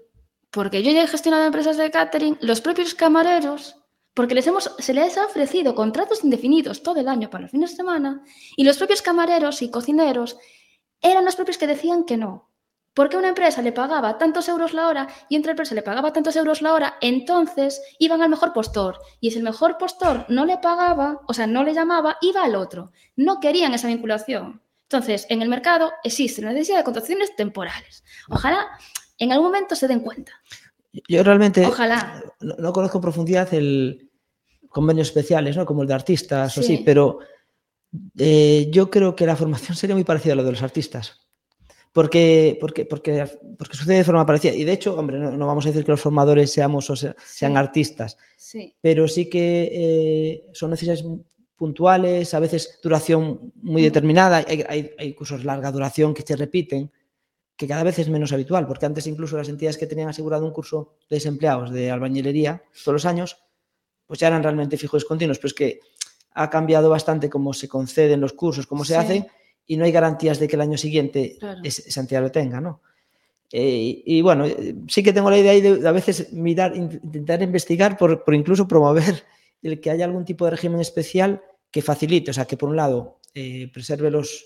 [0.51, 3.77] porque yo ya he gestionado empresas de catering, los propios camareros,
[4.13, 7.69] porque les hemos, se les ha ofrecido contratos indefinidos todo el año para los fines
[7.69, 8.25] de semana,
[8.57, 10.37] y los propios camareros y cocineros
[10.99, 12.51] eran los propios que decían que no.
[12.97, 16.35] Porque una empresa le pagaba tantos euros la hora y otra empresa le pagaba tantos
[16.35, 18.97] euros la hora, entonces iban al mejor postor.
[19.21, 22.55] Y si el mejor postor no le pagaba, o sea, no le llamaba, iba al
[22.55, 22.91] otro.
[23.15, 24.63] No querían esa vinculación.
[24.89, 28.03] Entonces, en el mercado existe la necesidad de contrataciones temporales.
[28.29, 28.65] Ojalá
[29.19, 30.31] en algún momento se den cuenta.
[31.07, 32.23] Yo realmente Ojalá.
[32.39, 34.09] no, no conozco en profundidad el
[34.69, 35.67] convenios especiales, ¿no?
[35.67, 36.73] Como el de artistas o Sí.
[36.73, 37.19] así, pero
[38.17, 41.26] eh, yo creo que la formación sería muy parecida a lo de los artistas.
[41.97, 43.25] Porque, porque, porque,
[43.57, 44.53] porque sucede de forma parecida.
[44.53, 47.15] Y de hecho, hombre, no, no vamos a decir que los formadores seamos o sea-
[47.25, 51.03] sean artistas, Sí, pero sí que eh, son necesidades
[51.55, 53.85] puntuales, a veces duración muy Ujú.
[53.89, 54.45] determinada.
[54.47, 56.91] Hay, hay- hay cursos larga duración que se repiten,
[57.55, 60.51] que cada vez es menos habitual, porque antes incluso las entidades que tenían asegurado un
[60.53, 63.37] curso de desempleados de albañilería todos los años,
[64.05, 65.79] pues ya eran realmente fijos continuos, pero es que
[66.35, 68.99] ha cambiado bastante cómo se conceden los cursos, cómo se Sí.
[68.99, 69.27] hacen,
[69.67, 71.59] y no hay garantías de que el año siguiente Claro.
[71.63, 72.81] es- esa entidad lo tenga, ¿no?
[73.51, 74.45] Eh, y, y bueno,
[74.87, 78.33] sí que tengo la idea de, de a veces mirar, in- intentar investigar por, por
[78.35, 79.23] incluso promover
[79.61, 82.75] el que haya algún tipo de régimen especial que facilite, o sea, que por un
[82.75, 84.45] lado eh, preserve los,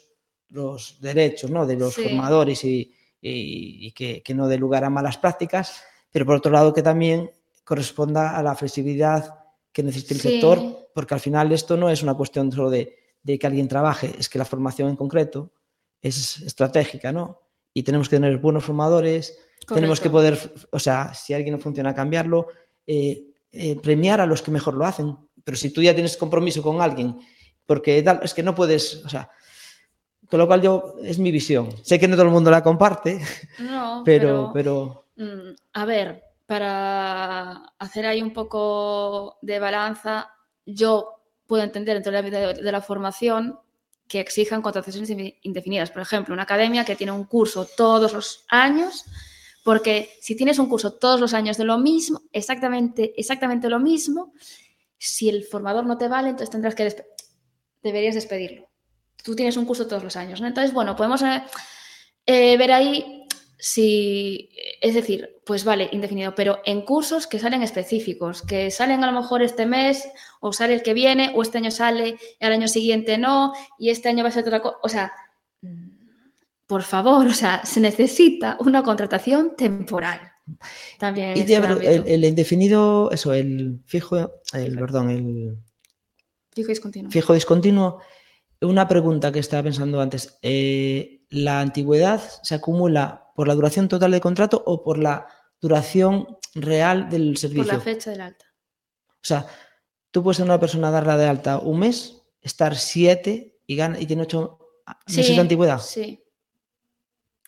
[0.49, 1.65] los derechos ¿no?
[1.65, 2.03] de los Sí.
[2.03, 5.81] formadores y, y- y que, que no dé lugar a malas prácticas,
[6.11, 7.31] pero por otro lado que también
[7.63, 9.35] corresponda a la flexibilidad
[9.71, 10.29] que necesita el Sí.
[10.31, 14.13] sector, porque al final esto no es una cuestión solo de, de que alguien trabaje,
[14.17, 15.51] es que la formación en concreto
[16.01, 17.41] es estratégica, ¿no?
[17.73, 20.37] Y tenemos que tener buenos formadores, tenemos que poder,
[20.71, 22.47] o sea, si alguien no funciona, cambiarlo,
[22.85, 25.15] eh, eh, premiar a los que mejor lo hacen.
[25.43, 27.19] Pero si tú ya tienes compromiso con alguien,
[27.65, 29.29] porque tal, es que no puedes, o sea,
[30.29, 31.69] con lo cual yo, es mi visión.
[31.83, 33.21] Sé que no todo el mundo la comparte,
[33.59, 40.31] No, pero, pero, Mm, A ver, para hacer ahí un poco de balanza,
[40.65, 41.20] yo
[41.51, 43.59] puedo entender dentro del ámbito de, la formación
[44.07, 45.91] que exijan contrataciones inde- indefinidas.
[45.91, 49.03] Por ejemplo, una academia que tiene un curso todos los años,
[49.65, 54.31] porque si tienes un curso todos los años de lo mismo, exactamente, exactamente lo mismo,
[54.97, 57.05] si el formador no te vale, entonces tendrás que despe-
[57.83, 58.69] deberías despedirlo.
[59.21, 60.39] Tú tienes un curso todos los años.
[60.39, 61.43] Entonces, bueno, podemos eh,
[62.27, 63.20] eh, ver ahí
[63.63, 64.49] si,
[64.81, 69.21] es decir, pues vale, indefinido, pero en cursos que salen específicos, que salen a lo
[69.21, 72.67] mejor este mes, o sale el que viene, o este año sale, y al año
[72.67, 74.77] siguiente no, y este año va a ser otra cosa.
[74.81, 75.13] O sea,
[76.65, 80.19] por favor, o sea, se necesita una contratación temporal.
[80.97, 84.17] También Y ya, el, el indefinido, eso, el fijo,
[84.53, 84.79] el, Fijo.
[84.79, 85.57] perdón, el
[86.51, 87.11] Fijo discontinuo.
[87.11, 87.99] fijo discontinuo.
[88.61, 90.39] Una pregunta que estaba pensando antes.
[90.41, 95.27] eh, ¿La antigüedad se acumula por la duración total del contrato o por la
[95.59, 97.73] duración real del Por servicio?
[97.73, 98.45] la fecha del alta.
[99.09, 99.45] O sea,
[100.11, 104.05] tú puedes ser una persona darla de alta un mes, estar siete y, gana, y
[104.05, 104.59] tiene ocho
[105.07, 105.79] meses de antigüedad.
[105.79, 106.23] Sí.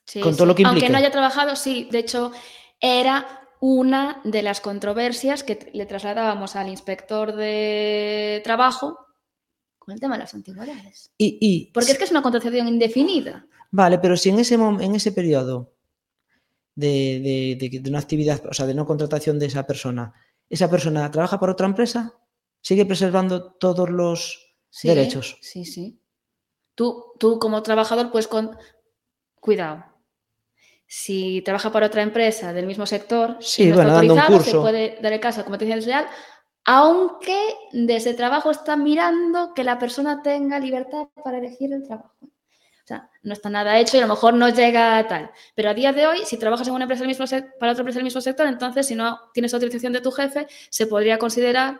[0.06, 0.92] Sí, Con todo lo que Aunque implique.
[0.92, 1.88] no haya trabajado, sí.
[1.90, 2.32] De hecho,
[2.80, 9.00] era una de las controversias que le trasladábamos al inspector de trabajo
[9.80, 11.12] con el tema de las antigüedades.
[11.18, 13.46] Y, y- Porque es que es una contratación indefinida.
[13.80, 15.74] Vale, pero si en ese, en ese periodo
[16.76, 20.14] de, de- de que- de una actividad, o sea, de no contratación de esa persona,
[20.50, 22.14] esa persona trabaja para otra empresa,
[22.62, 25.38] sigue preservando todos los Sí, derechos.
[25.42, 26.00] Sí, sí.
[26.76, 28.58] Tú, tú como trabajador, pues con...
[29.40, 29.84] Cuidado.
[30.88, 34.44] Si trabaja para otra empresa del mismo sector, Sí, no bueno, está dando un autorizado,
[34.44, 34.62] se curso.
[34.62, 36.06] puede dar el caso de competencia desleal,
[36.66, 37.38] aunque
[37.72, 42.16] desde trabajo está mirando que la persona tenga libertad para elegir el trabajo.
[42.84, 45.32] O sea, no está nada hecho y a lo mejor no llega a tal.
[45.56, 47.26] Pero a día de hoy, si trabajas en una empresa del mismo
[47.58, 50.86] para otra empresa del mismo sector, entonces si no tienes autorización de tu jefe, se
[50.88, 51.80] podría considerar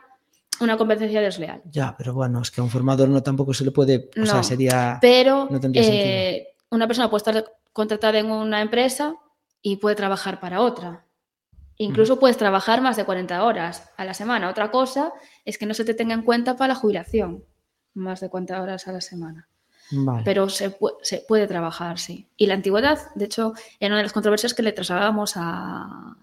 [0.62, 1.62] una competencia desleal.
[1.66, 4.36] Ya, pero bueno, es que a un formador no tampoco se le puede, o sea,
[4.36, 4.98] No, sería...
[5.02, 9.16] Pero no eh, una persona puede estar contratada en una empresa
[9.62, 11.06] y puede trabajar para otra.
[11.78, 14.50] Incluso puedes trabajar más de 40 horas a la semana.
[14.50, 15.12] Otra cosa
[15.44, 17.44] es que no se te tenga en cuenta para la jubilación,
[17.94, 19.50] más de 40 horas a la semana.
[19.96, 20.24] Vale.
[20.26, 22.28] Pero se, pu- se puede trabajar, sí.
[22.38, 26.16] Y la antigüedad, de hecho, era una de las controversias que le trasladábamos a,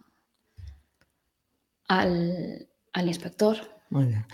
[1.89, 3.57] al, al inspector.
[3.91, 4.27] Muy bien.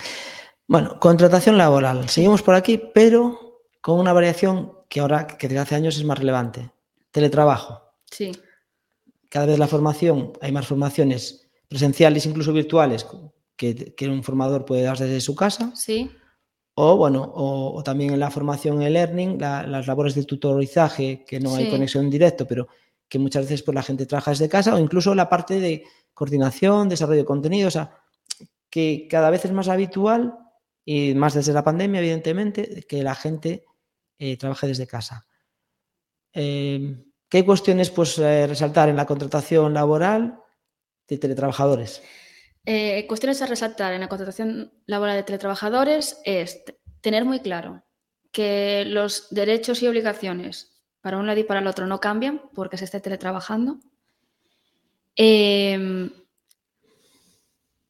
[0.66, 2.08] Bueno, contratación laboral.
[2.08, 6.18] Seguimos por aquí, pero con una variación que ahora, que desde hace años es más
[6.18, 6.70] relevante.
[7.10, 7.82] Teletrabajo.
[8.10, 8.32] Sí,
[9.30, 13.06] Cada vez la formación, hay más formaciones presenciales, incluso virtuales,
[13.56, 15.72] que, que un formador puede dar desde su casa.
[15.74, 16.10] sí,
[16.78, 21.24] O bueno, o, o también en la formación en learning, la- las labores de tutorizaje,
[21.26, 22.68] que no hay conexión directo, pero
[23.08, 26.88] que muchas veces pues, la gente trabaja desde casa, o incluso la parte de coordinación,
[26.88, 27.96] desarrollo de contenido, o sea,
[28.68, 30.36] que cada vez es más habitual,
[30.84, 33.64] y más desde la pandemia, evidentemente, que la gente
[34.18, 35.26] eh, trabaje desde casa.
[36.32, 40.38] Eh, ¿Qué cuestiones pues, eh, resaltar en la contratación laboral
[41.08, 42.02] de teletrabajadores?
[42.68, 46.64] Eh, cuestiones a resaltar en la contratación laboral de teletrabajadores es
[47.00, 47.84] tener muy claro
[48.32, 52.76] que los derechos y obligaciones para un lado y para el otro no cambian porque
[52.76, 53.78] se esté teletrabajando.
[55.14, 56.10] Em,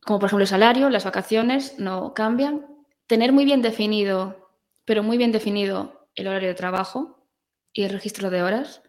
[0.05, 2.67] como por ejemplo el salario, las vacaciones no cambian.
[3.07, 4.51] Tener muy bien definido,
[4.85, 7.27] pero muy bien definido el horario de trabajo
[7.73, 8.83] y el registro de horas,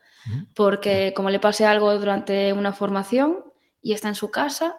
[0.54, 3.46] porque como le pase algo durante una formación
[3.82, 4.78] y está en su casa,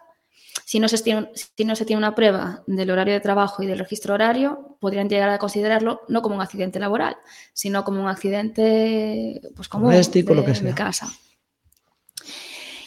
[0.65, 3.67] si no, se tiene, si no se tiene una prueba del horario de trabajo y
[3.67, 7.17] del registro horario, podrían llegar a considerarlo no como un accidente laboral,
[7.53, 10.75] sino como un accidente pues, común Doméstico, lo de, sea.
[10.75, 11.07] casa.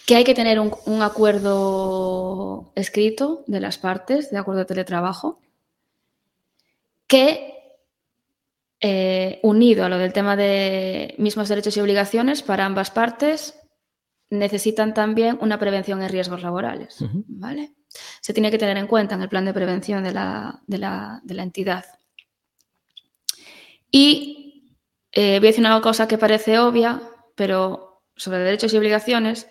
[0.06, 5.40] Que hay que tener un, un acuerdo escrito de las partes, de acuerdo de teletrabajo,
[7.06, 7.52] que
[8.84, 13.54] eh, unido a lo del tema de mismos derechos y obligaciones para ambas partes,
[14.32, 16.96] necesitan también una prevención en riesgos laborales.
[17.28, 17.72] ¿vale?
[18.20, 21.20] Se tiene que tener en cuenta en el plan de prevención de la, de la-
[21.22, 21.84] de la entidad.
[23.90, 24.74] Y
[25.12, 27.02] eh, voy a decir una cosa que parece obvia,
[27.34, 29.48] pero sobre derechos y obligaciones,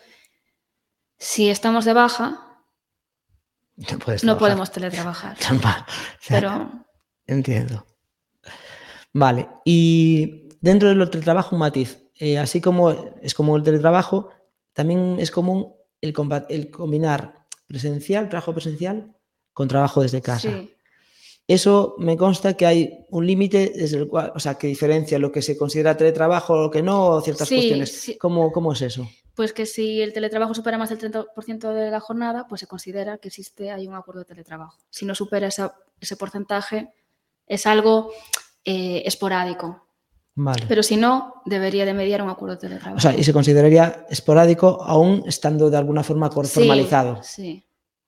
[1.18, 2.48] si estamos de baja,
[4.24, 5.38] No, podemos teletrabajar.
[6.28, 6.86] Pero
[7.28, 7.86] Entiendo.
[9.14, 12.00] Vale, y dentro del teletrabajo un matiz.
[12.16, 12.92] Eh, así como
[13.22, 14.30] es como el teletrabajo,
[14.74, 16.14] también es común el,
[16.72, 19.16] combinar presencial, trabajo presencial,
[19.54, 20.50] con trabajo desde casa.
[20.52, 20.74] sí,
[21.48, 25.32] Eso me consta que hay un límite desde el cual, o sea, que diferencia lo
[25.32, 27.92] que se considera teletrabajo o lo que no, o ciertas Sí, cuestiones.
[27.92, 28.18] sí.
[28.18, 29.08] ¿Cómo, ¿Cómo es eso?
[29.34, 33.18] pues que si el teletrabajo supera más del 30% de la jornada, pues se considera
[33.18, 34.78] que existe hay un acuerdo de teletrabajo.
[34.90, 36.90] Si no supera esa- ese porcentaje,
[37.48, 38.12] es algo
[38.66, 39.88] eh, esporádico.
[40.44, 40.66] Vale.
[40.68, 42.98] Pero si no, debería de mediar un acuerdo de teletrabajo.
[42.98, 47.22] O sea, y se consideraría esporádico aún estando de alguna forma Sí, formalizado.
[47.22, 47.64] Sí,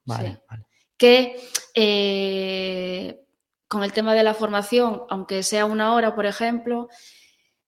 [0.06, 0.38] Vale, sí.
[0.50, 0.66] vale.
[0.98, 1.36] que
[1.76, 3.24] eh,
[3.68, 6.90] con el tema de la formación, aunque sea una hora, por ejemplo,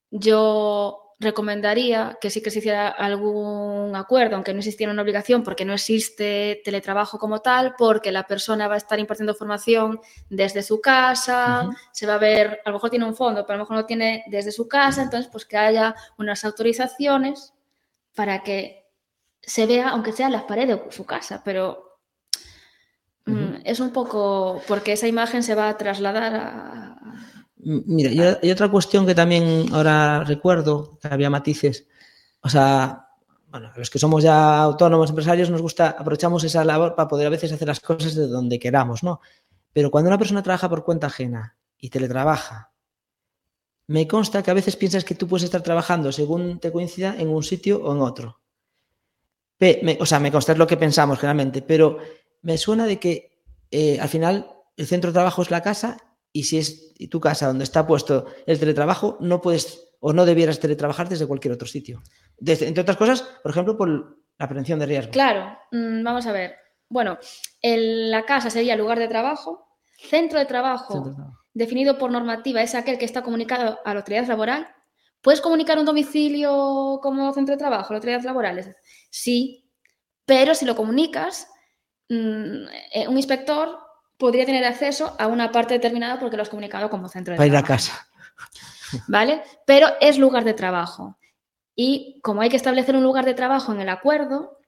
[0.10, 5.64] yo recomendaría que sí que se hiciera algún acuerdo, aunque no existiera una obligación, porque
[5.64, 10.00] no existe teletrabajo como tal, porque la persona va a estar impartiendo formación
[10.30, 13.58] desde su casa, se va a ver, a lo mejor tiene un fondo, pero a
[13.58, 17.54] lo mejor no tiene desde su casa, entonces pues que haya unas autorizaciones
[18.14, 18.86] para que
[19.42, 22.00] se vea, aunque sea las paredes de su casa, pero
[23.26, 26.98] mm, es un poco porque esa imagen se va a trasladar a...
[27.68, 31.88] Mira, y, o- y otra cuestión que también ahora recuerdo, que había matices,
[32.42, 33.08] o sea,
[33.50, 37.32] bueno, los que somos ya autónomos, empresarios, nos gusta, aprovechamos esa labor para poder a
[37.32, 39.20] veces hacer las cosas de donde queramos, ¿no?
[39.74, 42.72] Pero cuando una persona trabaja por cuenta ajena y teletrabaja,
[43.96, 47.30] me consta que a veces piensas que tú puedes estar trabajando según te coincida en
[47.30, 48.28] un sitio o en otro.
[50.00, 51.98] O sea, me consta es lo que pensamos generalmente, pero
[52.42, 53.40] me suena de que
[53.72, 54.34] eh, al final
[54.78, 55.98] el centro de trabajo es la casa
[56.38, 60.60] y si es tu casa donde está puesto el teletrabajo, no puedes o no debieras
[60.60, 62.04] teletrabajar desde cualquier otro sitio.
[62.38, 65.12] Desde- entre otras cosas, por ejemplo, por la prevención de riesgo.
[65.14, 66.56] Claro, mm, vamos a ver.
[66.90, 67.18] Bueno,
[67.62, 69.66] el- la casa sería lugar de trabajo,
[69.98, 71.40] centro de trabajo Centro de trabajo.
[71.54, 74.68] definido por normativa es aquel que está comunicado a la autoridad laboral.
[75.22, 78.70] ¿Puedes comunicar un domicilio como centro de trabajo a las autoridades laborales?
[79.10, 79.72] Sí,
[80.26, 81.48] pero si lo comunicas,
[82.10, 83.80] mm, eh, un inspector
[84.18, 87.48] podría tener acceso a una parte determinada porque lo has comunicado como centro de Para
[87.48, 87.74] ir a trabajo.
[87.92, 88.08] casa.
[89.08, 89.42] ¿Vale?
[89.66, 91.18] Pero es lugar de trabajo.
[91.76, 94.60] Y como hay que establecer un lugar de trabajo en el acuerdo,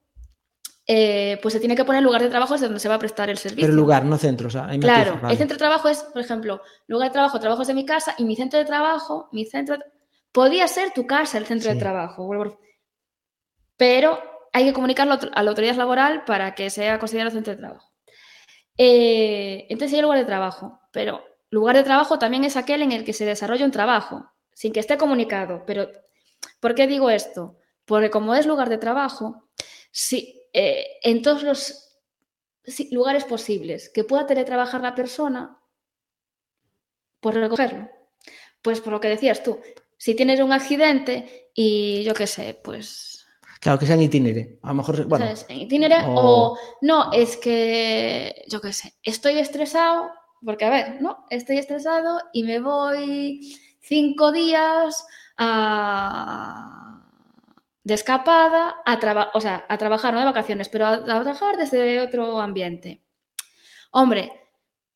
[0.85, 3.29] eh, pues se tiene que poner lugar de trabajo desde donde se va a prestar
[3.29, 3.65] el servicio.
[3.65, 4.47] Pero lugar, no centro.
[4.47, 5.33] O sea, hay Claro, matices, vale.
[5.33, 8.25] el centro de trabajo es, por ejemplo, lugar de trabajo, trabajos de mi casa y
[8.25, 9.77] mi centro de trabajo, mi centro.
[9.77, 9.83] de-
[10.31, 11.75] Podría ser tu casa el centro Sí.
[11.75, 12.29] de trabajo,
[13.75, 14.19] pero
[14.53, 17.86] hay que comunicarlo a la autoridad laboral para que sea considerado centro de trabajo.
[18.77, 23.03] Eh, entonces hay lugar de trabajo, pero lugar de trabajo también es aquel en el
[23.03, 25.63] que se desarrolla un trabajo, sin que esté comunicado.
[25.65, 25.89] Pero,
[26.59, 27.57] ¿por qué digo esto?
[27.85, 29.49] Porque como es lugar de trabajo,
[29.91, 31.83] si, eh, en todos los
[32.91, 35.59] lugares posibles que pueda teletrabajar la persona,
[37.19, 37.89] por recogerlo.
[38.61, 39.59] Pues por lo que decías tú,
[39.97, 43.16] si tienes un accidente y yo qué sé, pues
[43.59, 44.59] Claro, que sea en itinere.
[44.63, 45.45] A lo mejor, bueno, ¿sabes?
[45.49, 46.57] En itinerario, o- o...
[46.81, 50.09] no, es que, yo qué sé, estoy estresado,
[50.45, 51.25] porque a ver, ¿no?
[51.29, 55.05] Estoy estresado y me voy cinco días
[55.37, 57.01] a...
[57.83, 61.57] de escapada a, traba- o sea, a trabajar, no de vacaciones, pero a, a trabajar
[61.57, 63.03] desde otro ambiente.
[63.91, 64.31] Hombre,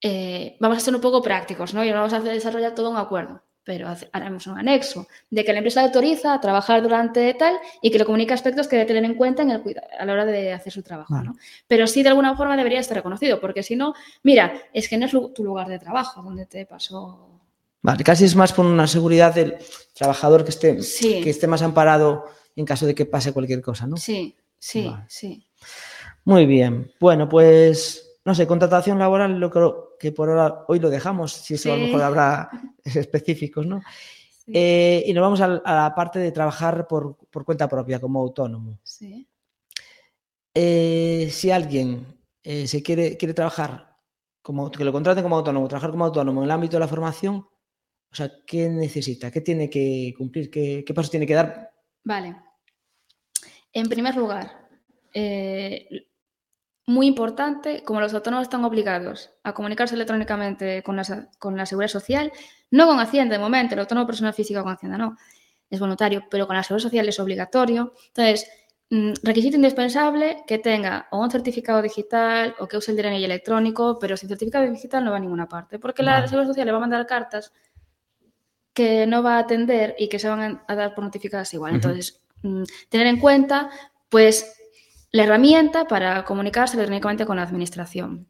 [0.02, 1.84] eh, vamos a ser un poco prácticos, ¿no?
[1.84, 5.60] Y no vamos a desarrollar todo un acuerdo, pero haremos un anexo de que la
[5.60, 9.06] empresa le autoriza a trabajar durante tal y que le comunica aspectos que debe tener
[9.06, 9.62] en cuenta en el
[10.00, 11.28] a la hora de hacer su trabajo, Vale.
[11.30, 11.36] ¿no?
[11.68, 13.94] Pero sí, de alguna forma debería estar reconocido, porque si no,
[14.24, 17.28] mira, es que no es tu lugar de trabajo donde te pasó.
[17.84, 19.58] vale, casi es más por una seguridad del
[19.94, 21.22] trabajador que esté, Sí.
[21.24, 23.98] que esté más amparado en caso de que pase cualquier cosa, ¿no?
[23.98, 25.04] Sí, sí, Vale.
[25.08, 25.46] sí.
[26.26, 26.92] Muy bien.
[27.00, 31.54] Bueno, pues no sé, contratación laboral, lo creo que por ahora hoy lo dejamos, si
[31.54, 32.50] eso a lo mejor habrá
[32.84, 33.82] específicos, ¿no?
[34.46, 34.52] Sí.
[34.56, 38.80] Eh, y nos vamos a, la parte de trabajar por, por cuenta propia, como autónomo.
[38.84, 39.28] sí.
[40.54, 42.06] Eh, si alguien
[42.44, 43.96] eh, se quiere, quiere trabajar,
[44.42, 47.36] como, que lo contraten como autónomo, trabajar como autónomo en el ámbito de la formación,
[47.36, 49.32] o sea, ¿qué necesita?
[49.32, 50.50] ¿Qué tiene que cumplir?
[50.50, 51.72] ¿Qué, qué pasos tiene que dar?
[52.04, 52.36] Vale.
[53.72, 54.68] En primer lugar,
[55.14, 55.88] eh,
[56.92, 61.90] muy importante, como los autónomos están obligados a comunicarse electrónicamente con la, con la Seguridad
[61.92, 62.32] Social,
[62.70, 65.18] no con Hacienda de momento, el autónomo persona física con Hacienda no,
[65.70, 67.94] es voluntario, pero con la Seguridad Social es obligatorio.
[68.08, 68.50] Entonces,
[68.90, 73.98] mm, requisito indispensable que tenga o un certificado digital o que use el DNI electrónico,
[74.00, 76.28] pero sin certificado digital no va a ninguna parte, porque la.
[76.28, 77.54] Seguridad Social le va a mandar cartas
[78.74, 81.76] que no va a atender y que se van a- dar por notificadas igual.
[81.76, 83.70] Entonces, mm, tener en cuenta,
[84.10, 84.61] pues,
[85.12, 88.28] la herramienta para comunicarse electrónicamente con la administración.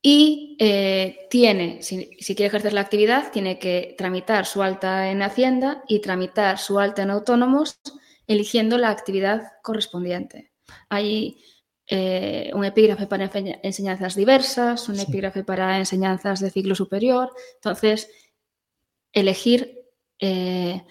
[0.00, 5.22] Y eh, tiene, si, si quiere ejercer la actividad, tiene que tramitar su alta en
[5.22, 7.80] Hacienda y tramitar su alta en autónomos,
[8.26, 10.52] eligiendo la actividad correspondiente.
[10.88, 11.42] Hay
[11.88, 13.30] eh, un epígrafe para
[13.62, 15.02] enseñanzas diversas, un Sí.
[15.08, 17.32] epígrafe para enseñanzas de ciclo superior.
[17.54, 18.10] Entonces,
[19.12, 19.80] elegir
[20.20, 20.84] eh,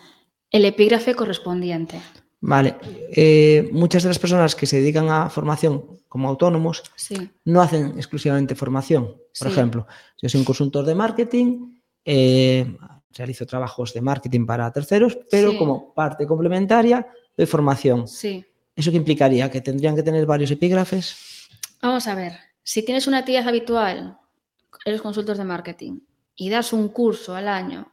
[0.51, 2.01] el epígrafe correspondiente.
[2.39, 2.77] Vale.
[3.11, 7.97] Eh, muchas de las personas que se dedican a formación como autónomos Sí, no hacen
[7.97, 9.05] exclusivamente formación.
[9.07, 9.53] Por Sí.
[9.53, 9.87] ejemplo,
[10.21, 12.77] yo soy un consultor de marketing, eh,
[13.11, 15.57] realizo trabajos de marketing para terceros, pero Sí.
[15.57, 18.07] como parte complementaria doy formación.
[18.07, 18.45] sí.
[18.75, 19.49] ¿Eso qué implicaría?
[19.49, 21.47] ¿Que tendrían que tener varios epígrafes?
[21.81, 24.19] Vamos a ver, si tienes una actividad habitual,
[24.85, 25.99] eres consultor de marketing
[26.35, 27.91] y das un curso al año,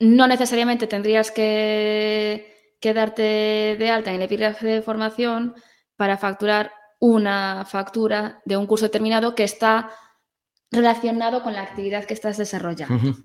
[0.00, 5.54] no necesariamente tendrías que, que darte de alta en el epígrafe de formación
[5.96, 9.90] para facturar una factura de un curso determinado que está
[10.70, 13.16] relacionado con la actividad que estás desarrollando.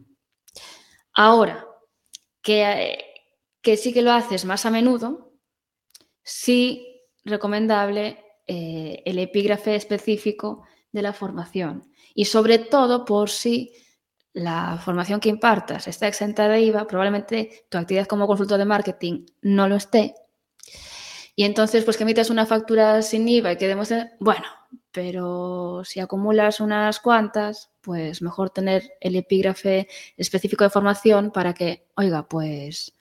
[1.14, 1.68] Ahora,
[2.42, 2.98] que,
[3.62, 5.34] que sí que lo haces más a menudo,
[6.24, 11.92] sí recomendable eh, el epígrafe específico de la formación.
[12.14, 13.74] Y sobre todo por si
[14.34, 19.26] la formación que impartas está exenta de IVA, probablemente tu actividad como consultor de marketing
[19.42, 20.16] no lo esté.
[21.36, 24.46] Y entonces, pues que emitas una factura sin IVA y que demuestre, bueno,
[24.92, 31.88] pero si acumulas unas cuantas, pues mejor tener el epígrafe específico de formación para que,
[31.96, 32.94] oiga, pues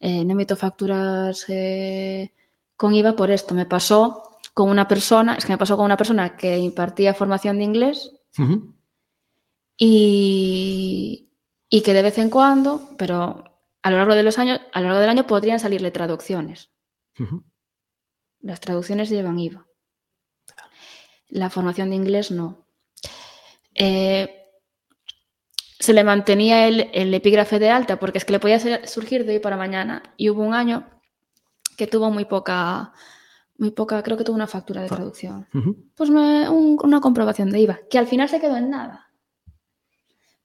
[0.00, 2.32] eh, no emito facturas eh,
[2.76, 3.54] con IVA por esto.
[3.54, 7.58] Me pasó con una persona, es que me pasó con una persona que impartía formación
[7.58, 8.12] de inglés.
[9.82, 11.30] Y,
[11.70, 13.44] y que de vez en cuando, pero
[13.82, 16.70] a lo largo de los años, a lo largo del año podrían salirle traducciones.
[18.40, 19.66] Las traducciones llevan IVA.
[21.28, 22.66] La formación de inglés no.
[23.74, 24.36] Eh,
[25.78, 29.24] se le mantenía el, el epígrafe de alta porque es que le podía ser- surgir
[29.24, 30.02] de hoy para mañana.
[30.16, 30.88] Y hubo un año
[31.76, 32.92] que tuvo muy poca,
[33.56, 35.46] muy poca, creo que tuvo una factura de traducción.
[35.94, 39.06] Pues me- un- una comprobación de IVA, que al final se quedó en nada.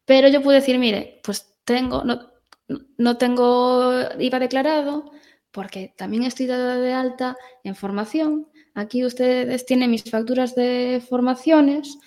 [0.06, 2.32] Pero yo pude decir, mire, pues tengo, no,
[2.98, 5.12] no tengo IVA declarado
[5.52, 8.48] porque también estoy dada de alta en formación.
[8.74, 11.98] Aquí ustedes tienen mis facturas de formaciones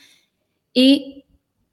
[0.73, 1.25] y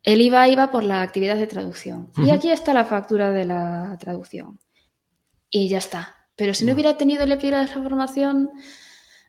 [0.03, 2.11] el IVA iba por la actividad de traducción.
[2.17, 4.59] Y aquí está la factura de la traducción.
[5.49, 6.15] Y ya está.
[6.35, 8.51] Pero si no hubiera tenido el epígrafe de formación,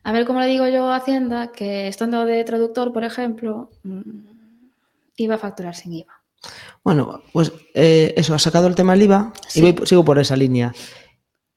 [0.03, 4.01] a ver cómo le digo yo a Hacienda, que estando de traductor, por ejemplo, mm,
[5.17, 6.16] iba a facturar sin IVA.
[6.83, 9.59] Bueno, pues eh, eso, has sacado el tema del IVA Sí.
[9.59, 10.73] y voy- sigo por esa línea,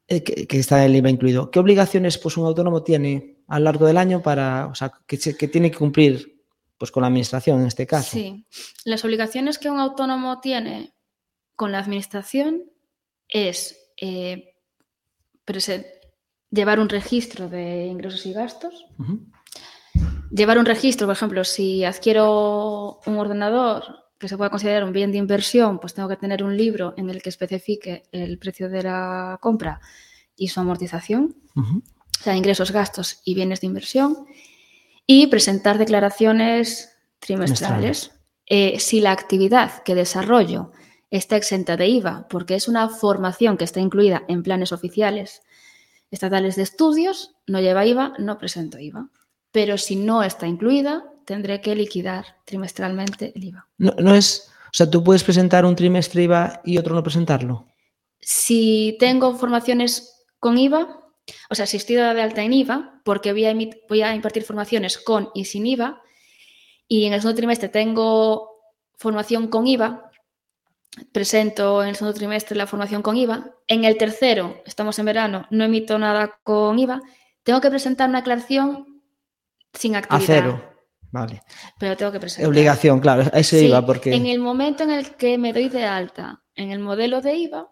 [0.08, 1.50] eh, que, que está el IVA incluido.
[1.50, 5.18] ¿Qué obligaciones pues, un autónomo tiene a lo largo del año para, o sea, que,
[5.18, 6.42] que tiene que cumplir
[6.78, 8.10] pues, con la administración en este caso?
[8.12, 8.44] Sí.
[8.84, 10.94] Las obligaciones que un autónomo tiene
[11.54, 12.62] con la administración
[13.28, 14.54] es eh,
[16.50, 18.86] llevar un registro de ingresos y gastos,
[20.30, 25.10] llevar un registro, por ejemplo, si adquiero un ordenador que se pueda considerar un bien
[25.10, 28.82] de inversión, pues tengo que tener un libro en el que especifique el precio de
[28.82, 29.80] la compra
[30.36, 34.26] y su amortización, o sea, ingresos, gastos y bienes de inversión,
[35.06, 38.12] y presentar declaraciones trimestrales.
[38.46, 40.70] Eh, si la actividad que desarrollo
[41.10, 45.42] está exenta de IVA, porque es una formación que está incluida en planes oficiales
[46.10, 49.08] estatales de estudios, no lleva IVA, no presento IVA.
[49.50, 53.68] Pero si no está incluida, tendré que liquidar trimestralmente el IVA.
[53.78, 57.68] No, no es, o sea, tú puedes presentar un trimestre IVA y otro no presentarlo.
[58.20, 60.88] Si tengo formaciones con IVA,
[61.48, 63.54] o sea, si estoy dada de alta en IVA, porque voy a,
[63.88, 66.02] voy a impartir formaciones con y sin IVA,
[66.88, 68.50] y en el segundo trimestre tengo
[68.96, 70.10] formación con IVA,
[71.12, 75.46] presento en el segundo trimestre la formación con IVA, en el tercero, estamos en verano,
[75.50, 77.00] no emito nada con IVA,
[77.44, 79.00] tengo que presentar una aclaración
[79.72, 80.26] sin A actividad.
[80.26, 80.69] cero.
[81.10, 81.42] Vale.
[81.78, 82.48] Pero tengo que presentar.
[82.48, 84.14] Obligación, claro, a ese Sí, IVA, porque.
[84.14, 87.68] En el momento en el que me doy de alta en el modelo de IVA,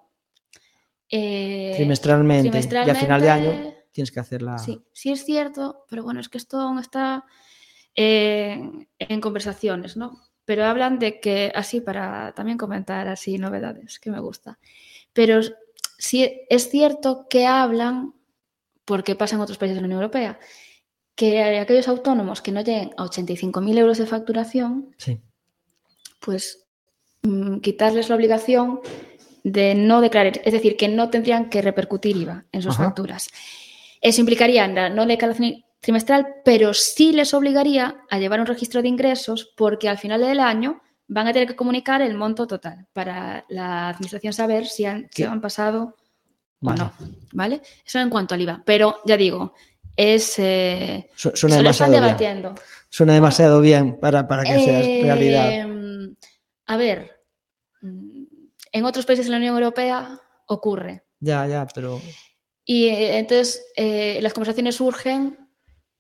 [1.11, 4.59] eh, trimestralmente, y a final de año tienes que hacer la.
[4.59, 7.25] Sí, sí es cierto, pero bueno, es que esto aún está
[7.95, 8.61] eh,
[8.99, 10.23] en conversaciones, ¿no?
[10.45, 14.59] Pero hablan de que, así para también comentar así novedades, que me gusta.
[15.13, 15.41] Pero
[15.99, 18.15] sí es cierto que hablan,
[18.85, 20.39] porque pasa en otros países de la Unión Europea,
[21.19, 25.21] que aquellos autónomos que no lleguen a 85.000 euros de facturación, Sí.
[26.21, 26.65] pues
[27.25, 28.79] mm, quitarles la obligación
[29.43, 32.85] de no declarar, es decir, que no tendrían que repercutir IVA en sus Ajá.
[32.85, 33.29] facturas.
[34.01, 38.89] Eso implicaría la no declaración trimestral, pero sí les obligaría a llevar un registro de
[38.89, 43.45] ingresos porque al final del año van a tener que comunicar el monto total para
[43.49, 45.25] la administración saber si han, si ¿Qué?
[45.25, 45.97] han pasado
[46.61, 46.81] Vale.
[46.83, 46.93] o no.
[47.33, 47.61] ¿Vale?
[47.85, 48.63] Eso en cuanto al IVA.
[48.65, 49.55] Pero ya digo,
[49.99, 50.39] es.
[50.39, 52.03] Eh, Su- Suena se lo están demasiado bien.
[52.43, 52.55] debatiendo.
[52.89, 55.69] Suena demasiado bien para, para que sea Eh, realidad.
[56.67, 57.21] A ver,
[57.83, 58.23] mm,
[58.73, 61.03] en otros países de la Unión Europea ocurre.
[61.21, 62.01] Ya, ya, pero.
[62.65, 65.39] Y eh, entonces las conversaciones surgen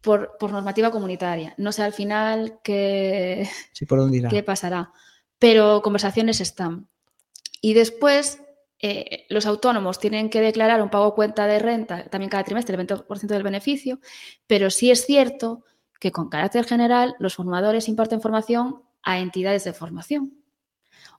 [0.00, 1.54] por, por, normativa comunitaria.
[1.58, 4.28] No sé al final qué, sí, ¿por dónde irá?
[4.28, 4.92] qué pasará,
[5.38, 6.88] pero conversaciones están.
[7.60, 8.40] Y después
[8.80, 12.86] eh, los autónomos tienen que declarar un pago cuenta de renta también cada trimestre, el
[12.86, 14.00] 20% del beneficio,
[14.46, 15.64] pero sí es cierto
[15.98, 20.34] que con carácter general los formadores imparten formación a entidades de formación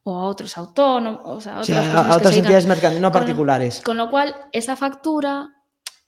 [0.03, 3.81] o a otros autónomos, a, sí, a, otras entidades mercantiles, no particulares.
[3.81, 5.49] Con lo cual, esa factura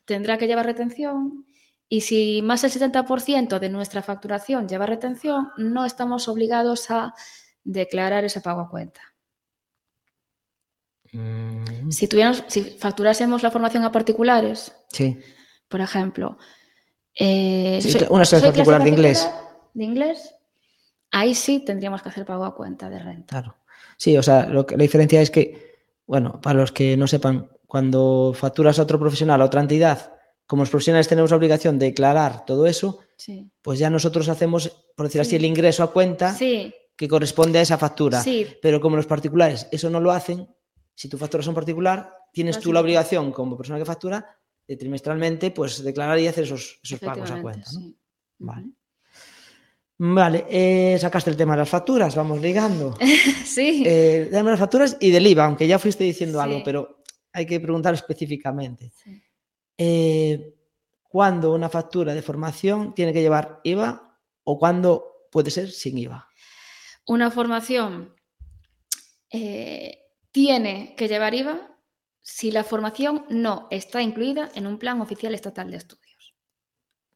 [0.06, 1.46] tendrá que llevar retención
[1.90, 7.14] y si más del 70% de nuestra facturación lleva retención, no estamos obligados a
[7.66, 9.02] declarar ese pago a cuenta.
[11.12, 11.92] Mm.
[11.92, 15.18] Si, tuviéramos, si facturásemos la formación a particulares, Sí.
[15.68, 16.38] por ejemplo,
[17.16, 19.30] eh, Sí, soy- una soy particular de inglés.
[19.74, 20.34] de inglés,
[21.12, 23.28] ahí sí tendríamos que hacer pago a cuenta de renta.
[23.42, 23.56] Claro.
[23.98, 25.76] Sí, o sea, lo que, la diferencia es que,
[26.08, 30.14] bueno, para los que no sepan, cuando facturas a otro profesional, a otra entidad,
[30.46, 33.50] como los profesionales tenemos la obligación de declarar todo eso, Sí.
[33.62, 35.36] pues ya nosotros hacemos, por decir así, Sí.
[35.38, 38.22] el ingreso a cuenta Sí, que corresponde a esa factura.
[38.22, 40.48] sí, Pero como los particulares eso no lo hacen,
[40.96, 44.38] si tú facturas a un particular, tienes tú la obligación como persona que factura
[44.68, 47.70] de trimestralmente, pues declarar y hacer esos, esos pagos a cuenta.
[47.74, 47.80] ¿no?
[47.80, 47.98] sí.
[48.40, 48.72] Vale.
[50.04, 52.98] Vale, eh, sacaste el tema de las facturas, vamos ligando.
[53.46, 56.44] Sí, Eh, dame las facturas y del IVA, aunque ya fuiste diciendo Sí.
[56.44, 58.92] algo, pero hay que preguntar específicamente.
[58.96, 59.22] sí.
[59.78, 60.56] Eh,
[61.04, 66.26] ¿Cuándo una factura de formación tiene que llevar IVA o cuándo puede ser sin IVA?
[67.08, 68.16] Una formación
[70.32, 71.78] tiene que llevar IVA
[72.22, 76.36] si la formación no está incluida en un plan oficial estatal de estudios.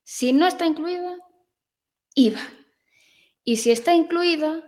[0.03, 1.16] Si no está incluida,
[2.16, 2.41] IVA.
[3.43, 4.63] Y si está incluida,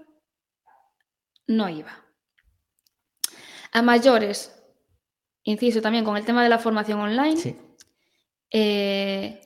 [1.48, 2.06] no IVA.
[3.72, 4.54] A mayores,
[5.44, 7.56] inciso también con el tema de la formación online, Sí.
[8.52, 9.42] eh,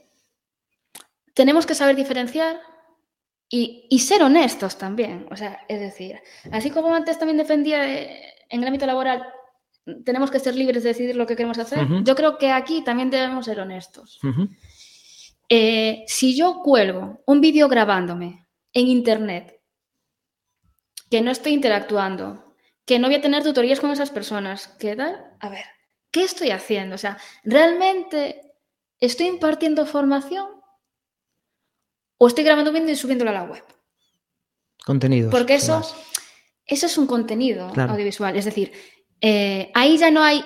[1.34, 2.62] tenemos que saber diferenciar
[3.50, 5.28] y, y ser honestos también.
[5.32, 6.20] O sea, es decir,
[6.52, 9.24] así como antes también defendía eh, en el ámbito laboral,
[10.06, 13.10] tenemos que ser libres de decidir lo que queremos hacer, yo creo que aquí también
[13.10, 14.20] debemos ser honestos.
[15.50, 19.60] Eh, si yo cuelgo un vídeo grabándome en internet,
[21.10, 25.36] que no estoy interactuando, que no voy a tener tutorías con esas personas, que tal,
[25.40, 25.66] a ver,
[26.12, 26.96] ¿qué estoy haciendo?
[26.96, 28.54] O sea, ¿realmente
[29.00, 30.48] estoy impartiendo formación
[32.18, 33.64] o estoy grabando un vídeo y subiéndolo a la web?
[34.86, 35.32] Contenidos.
[35.32, 35.96] Porque eso, más.
[36.72, 37.92] Eso es un contenido Claro.
[37.94, 38.36] audiovisual.
[38.36, 38.72] Es decir,
[39.20, 40.44] eh, ahí ya no hay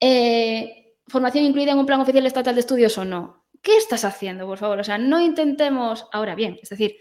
[0.00, 3.46] eh, formación incluida en un plan oficial estatal de estudios o no.
[3.62, 4.80] ¿Qué estás haciendo, por favor?
[4.80, 6.06] O sea, no intentemos.
[6.12, 6.96] Ahora bien, es decir,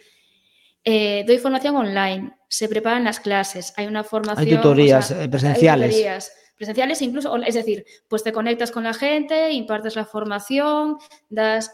[0.83, 4.47] eh, doy formación online, se preparan las clases, hay una formación.
[4.47, 5.89] Hay tutorías, o sea, eh, hay presenciales.
[5.91, 10.97] tutorías presenciales, incluso, es decir, pues te conectas con la gente, impartes la formación,
[11.29, 11.71] das.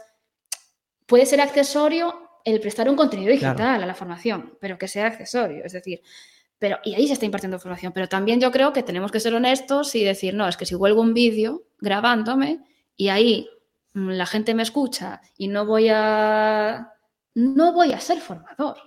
[1.07, 3.83] Puede ser accesorio el prestar un contenido digital Claro.
[3.83, 6.01] a la formación, pero que sea accesorio, es decir,
[6.59, 9.33] pero y ahí se está impartiendo formación, pero también yo creo que tenemos que ser
[9.33, 12.61] honestos y decir, no, es que si huelgo un vídeo grabándome
[12.95, 13.47] y ahí
[13.93, 16.91] mm, la gente me escucha y no voy a
[17.35, 18.77] no voy a ser formador.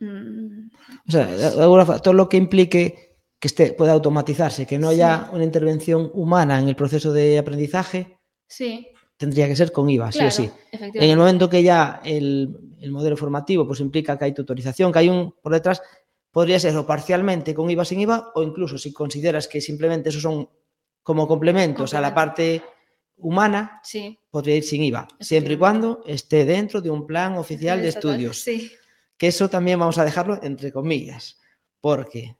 [0.00, 0.68] Mm,
[1.08, 5.30] O sea, todo lo que implique que esté, pueda automatizarse, que no haya Sí.
[5.34, 10.30] una intervención humana en el proceso de aprendizaje, sí, tendría que ser con IVA, claro,
[10.30, 10.88] sí o sí.
[10.94, 14.98] En el momento que ya el, el modelo formativo pues implica que hay tutorización, que
[15.00, 15.82] hay un por detrás,
[16.32, 20.22] podría ser o parcialmente con IVA sin IVA, o incluso si consideras que simplemente esos
[20.22, 20.48] son
[21.04, 22.62] como complementos a la parte
[23.18, 24.18] humana, Sí.
[24.30, 28.40] podría ir sin IVA, siempre y cuando esté dentro de un plan oficial de estudios.
[28.40, 28.72] Sí.
[29.16, 31.38] Que eso también vamos a dejarlo entre comillas,
[31.80, 32.36] porque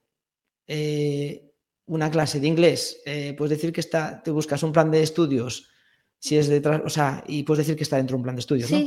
[0.67, 1.53] eh,
[1.87, 5.69] una clase de inglés, eh, puedes decir que está, te buscas un plan de estudios,
[6.19, 8.37] si es de, tra- o sea, y puedes decir que está dentro de un plan
[8.37, 8.79] de estudios, ¿no?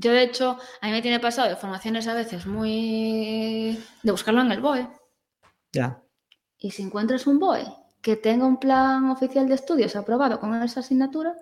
[0.00, 3.76] Yo, de hecho, a mí me tiene pasado de formaciones a veces muy...
[4.04, 4.86] de buscarlo en el BOE.
[5.72, 6.00] Ya.
[6.56, 7.66] Y si encuentras un BOE
[8.00, 11.34] que tenga un plan oficial de estudios aprobado con esa asignatura,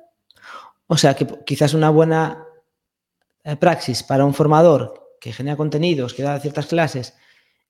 [0.86, 2.46] O sea, que quizás una buena
[3.44, 7.14] eh, praxis para un formador que genera contenidos, que da ciertas clases,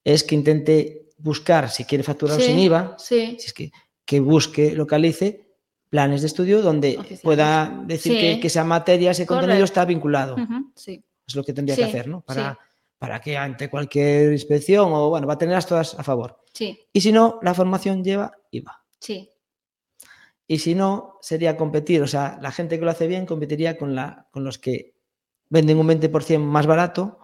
[0.05, 2.43] es que intente buscar, si quiere facturar Sí.
[2.43, 3.71] sin IVA, sí, si es que,
[4.05, 5.46] que busque, localice
[5.89, 7.21] planes de estudio donde Oficiales.
[7.21, 8.19] pueda decir Sí.
[8.19, 9.65] que, que esa materia, ese contenido Correcto.
[9.65, 10.35] está vinculado.
[10.75, 12.21] sí, Es lo que tendría que hacer, ¿no?
[12.21, 12.57] Para, sí.
[12.97, 16.41] para que ante cualquier inspección o, bueno, va a tenerlas todas a favor.
[16.53, 18.83] sí, Y si no, la formación lleva IVA.
[18.99, 19.29] sí,
[20.47, 22.01] Y si no, sería competir.
[22.01, 24.93] O sea, la gente que lo hace bien competiría con, la, con los que
[25.49, 27.19] venden un 20% más barato,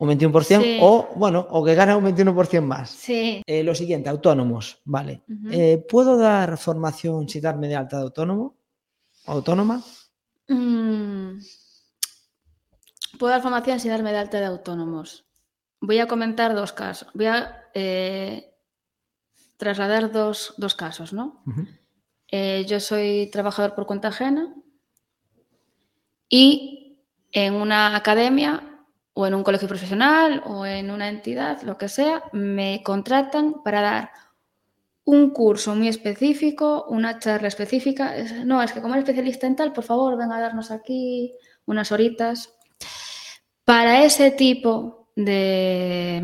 [0.00, 0.78] un 21%, Sí.
[0.80, 2.90] o, bueno, o que ganan un 21% más.
[2.90, 3.42] sí.
[3.46, 5.22] Eh, lo siguiente, autónomos, vale.
[5.52, 8.56] Eh, ¿Puedo dar formación sin darme de alta de autónomo?
[9.26, 9.82] autónoma?
[10.48, 11.38] Mm,
[13.18, 15.26] Puedo dar formación sin darme de alta de autónomos.
[15.80, 17.08] Voy a comentar dos casos.
[17.14, 18.54] Voy a eh,
[19.58, 21.42] trasladar dos, dos casos, ¿no?
[22.66, 24.54] Yo soy trabajador por cuenta ajena
[26.28, 28.69] y en una academia
[29.14, 33.80] o en un colegio profesional o en una entidad, lo que sea, me contratan para
[33.80, 34.10] dar
[35.04, 38.16] un curso muy específico, una charla específica.
[38.16, 41.34] Es- No, es que como especialista en tal, por favor, venga a darnos aquí
[41.66, 42.54] unas horitas.
[43.64, 46.22] Para ese tipo de,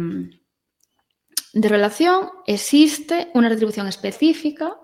[1.52, 4.76] de relación existe una retribución específica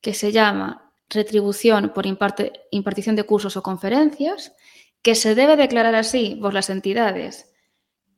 [0.00, 4.54] que se llama retribución por impartición de cursos o conferencias,
[5.02, 7.52] que se debe declarar así por las entidades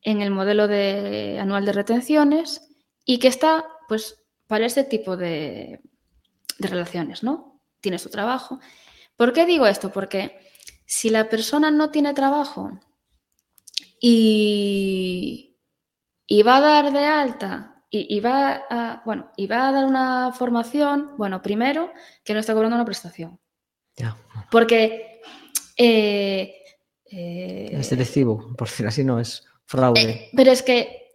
[0.03, 2.69] en el modelo de, anual de retenciones
[3.05, 5.81] y que está pues para ese tipo de,
[6.59, 7.61] de relaciones, ¿no?
[7.81, 8.61] Tiene su trabajo.
[9.17, 9.93] ¿Por qué digo esto?
[9.93, 10.41] Porque
[10.87, 12.81] si la persona no tiene trabajo
[14.01, 15.59] y,
[16.27, 19.85] y va a dar de alta y, y va a, bueno, y va a dar
[19.85, 21.93] una formación, bueno, primero
[22.25, 23.39] que no está cobrando una prestación.
[24.51, 25.21] Porque
[25.77, 26.60] eh,
[27.11, 30.31] eh, Es selectivo, por decir así, no es fraude.
[30.35, 31.15] pero es que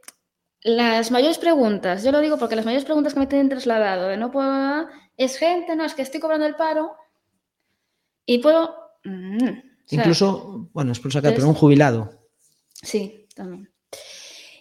[0.61, 4.17] las mayores preguntas, yo lo digo porque las mayores preguntas que me tienen trasladado de
[4.17, 4.87] no puedo,
[5.17, 6.95] es gente, no, es que estoy cobrando el paro
[8.25, 8.75] y puedo...
[9.03, 12.27] mm, o sea, Incluso, bueno, es por sacar, pero un jubilado.
[12.73, 13.71] Sí, también.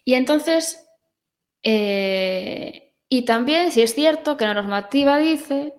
[0.04, 0.86] Y entonces,
[1.62, 5.72] eh, y también, si es cierto que la normativa dice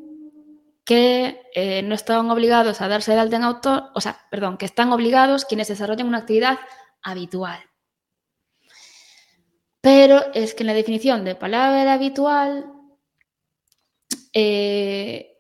[0.86, 4.66] que eh, no están obligados a darse de alta en autor, o sea, perdón, que
[4.66, 6.60] están obligados quienes desarrollan una actividad
[7.02, 7.60] habitual.
[9.82, 12.72] Pero es que en la definición de palabra habitual
[14.32, 15.38] eh,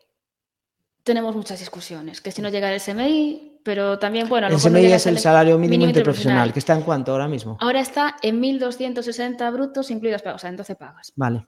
[1.03, 5.05] tenemos muchas discusiones, que si no llega el SMI, pero también, bueno, El SMI es
[5.05, 7.57] el el salario mínimo, mínimo interprofesional, que está en cuánto ahora mismo.
[7.59, 11.13] Ahora está en 1.260 brutos incluidas pagas, o sea, en 12 pagas.
[11.15, 11.47] Vale.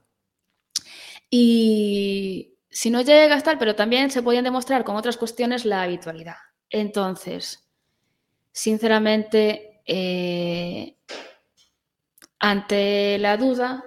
[1.30, 5.82] Y si no llega a estar, pero también se podían demostrar con otras cuestiones la
[5.82, 6.36] habitualidad.
[6.70, 7.68] Entonces,
[8.52, 10.96] sinceramente, eh,
[12.38, 13.84] ante la duda,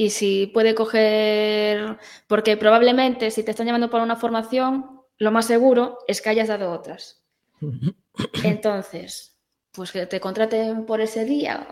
[0.00, 1.98] y si puede coger,
[2.28, 6.48] porque probablemente si te están llamando para una formación, lo más seguro es que hayas
[6.48, 7.24] dado otras.
[8.44, 9.36] Entonces,
[9.72, 11.66] pues que te contraten por ese día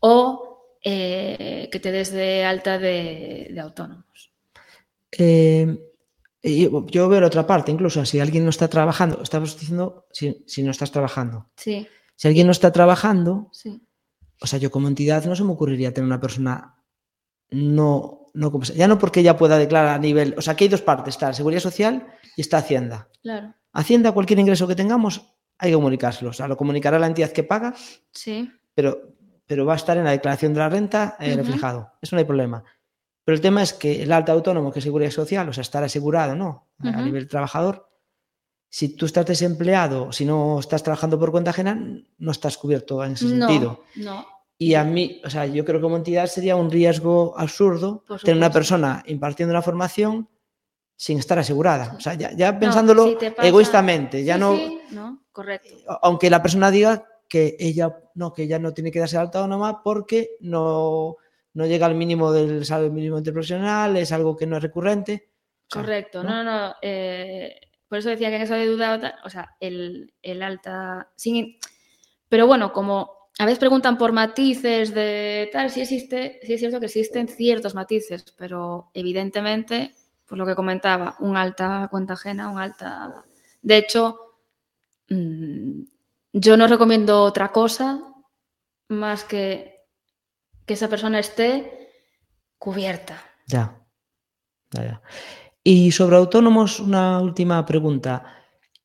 [0.00, 0.47] o,
[0.82, 4.32] eh, que te des de alta de, de autónomos.
[5.12, 5.78] Eh,
[6.42, 10.62] yo veo la otra parte, incluso si alguien no está trabajando, estamos diciendo si, si
[10.62, 11.50] no estás trabajando.
[11.56, 13.80] Sí, Si alguien no está trabajando, sí.
[14.40, 16.76] o sea, yo como entidad no se me ocurriría tener una persona
[17.50, 20.34] no, no Ya no porque ella pueda declarar a nivel.
[20.36, 22.06] O sea, aquí hay dos partes: está la seguridad social
[22.36, 23.08] y está Hacienda.
[23.22, 25.22] Claro, Hacienda, cualquier ingreso que tengamos,
[25.58, 26.30] hay que comunicárselo.
[26.30, 27.74] O sea, lo comunicará la entidad que paga,
[28.12, 29.16] sí, pero,
[29.48, 31.90] pero va a estar en la declaración de la renta eh, reflejado.
[32.00, 32.62] Eso no hay problema.
[33.24, 35.82] Pero el tema es que el alta autónomo, que es seguridad social, o sea, estar
[35.82, 36.68] asegurado, ¿no?
[36.78, 37.88] A nivel trabajador,
[38.70, 41.76] si tú estás desempleado, si no estás trabajando por cuenta ajena,
[42.18, 43.82] no estás cubierto en ese sentido.
[43.96, 44.26] no, no.
[44.60, 48.36] Y a mí, o sea, yo creo que como entidad sería un riesgo absurdo tener
[48.38, 50.28] una persona impartiendo una formación
[50.96, 51.94] sin estar asegurada.
[51.96, 55.68] O sea, ya, ya pensándolo si pasa- egoístamente, ya Sí, no, sí, no, correcto.
[56.02, 59.38] aunque la persona diga que ella no, que ella no tiene que darse de alta
[59.40, 61.16] autónoma porque no,
[61.54, 65.30] no llega al mínimo del salario mínimo interprofesional, es algo que no es recurrente.
[65.70, 66.74] O sea, Correcto, no, no, no.
[66.80, 71.10] eh, por eso decía que en eso de duda, o sea, el, el alta.
[71.16, 71.58] Sin,
[72.28, 76.80] pero bueno, como a veces preguntan por matices de tal, sí existe, sí es cierto
[76.80, 79.94] que existen ciertos matices, pero evidentemente,
[80.26, 83.24] pues lo que comentaba, un alta cuenta ajena, un alta.
[83.62, 84.36] De hecho,
[85.08, 85.82] mm,
[86.32, 88.02] yo no recomiendo otra cosa
[88.88, 89.78] más que
[90.68, 91.90] que esa persona esté
[92.58, 93.24] cubierta.
[93.46, 93.80] Ya.
[94.70, 95.02] Ya, ya.
[95.64, 98.22] Y sobre autónomos, una última pregunta.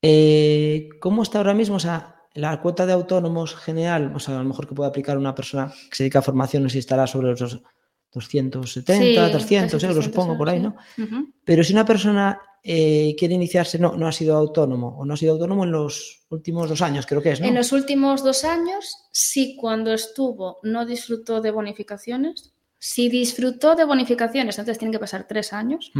[0.00, 1.76] Eh, ¿Cómo está ahora mismo?
[1.76, 5.18] O sea, la cuota de autónomos general, o sea, a lo mejor que puede aplicar
[5.18, 7.60] una persona que se dedica a formaciones y estará sobre los
[8.14, 10.76] 270, Sí, 300 casi euros, 300 supongo, por ahí, ¿no?
[11.44, 15.16] Pero si una persona eh, quiere iniciarse, no, no ha sido autónomo, o no ha
[15.18, 17.46] sido autónomo en los últimos dos años, creo que es, ¿no?
[17.46, 22.54] En los últimos dos años, sí, cuando estuvo, no disfrutó de bonificaciones.
[22.78, 25.90] Si disfrutó de bonificaciones, entonces tienen que pasar tres años.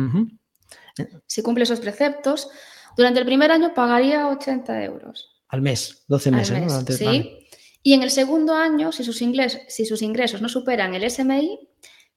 [1.26, 2.48] Si cumple esos preceptos,
[2.96, 6.66] durante el primer año pagaría 80 euros Al mes, 12 al meses, ¿no?
[6.66, 7.04] Durante- ¿sí?
[7.04, 7.38] vale.
[7.82, 11.58] Y en el segundo año, si sus, ingles- si sus ingresos no superan el SMI,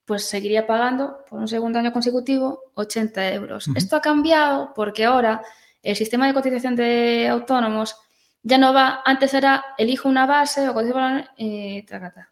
[0.07, 3.67] pues seguiría pagando por un segundo año consecutivo 80 euros.
[3.75, 5.41] Esto ha cambiado porque ahora
[5.83, 7.97] el sistema de cotización de autónomos
[8.41, 12.31] ya no va, antes era elijo una base o y tracata.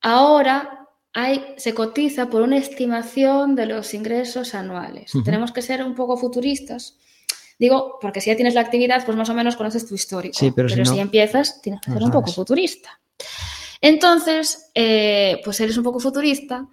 [0.00, 5.12] Ahora hay, se cotiza por una estimación de los ingresos anuales.
[5.22, 6.96] Tenemos que ser un poco futuristas.
[7.58, 10.38] Digo, porque si ya tienes la actividad, pues más o menos conoces tu histórico.
[10.54, 12.98] pero, si, empiezas, tienes que ser un poco futurista.
[13.80, 16.68] Entonces, eh, pues eres un poco futurista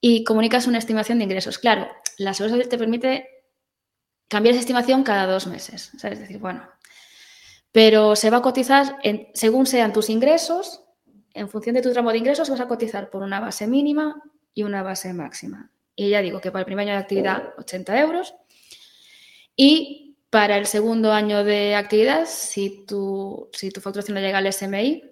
[0.00, 1.58] y comunicas una estimación de ingresos.
[1.58, 1.88] Claro,
[2.18, 3.28] la seguridad te permite
[4.28, 5.92] cambiar esa estimación cada dos meses.
[5.94, 6.68] Es decir, bueno,
[7.72, 8.98] pero se va a cotizar
[9.34, 10.82] según sean tus ingresos,
[11.34, 14.20] en función de tu tramo de ingresos vas a cotizar por una base mínima
[14.54, 15.70] y una base máxima.
[15.94, 18.34] Y ya digo que para el primer año de actividad 80 euros
[19.56, 24.52] y para el segundo año de actividad, si tu, si tu facturación no llega al
[24.52, 25.02] SMI,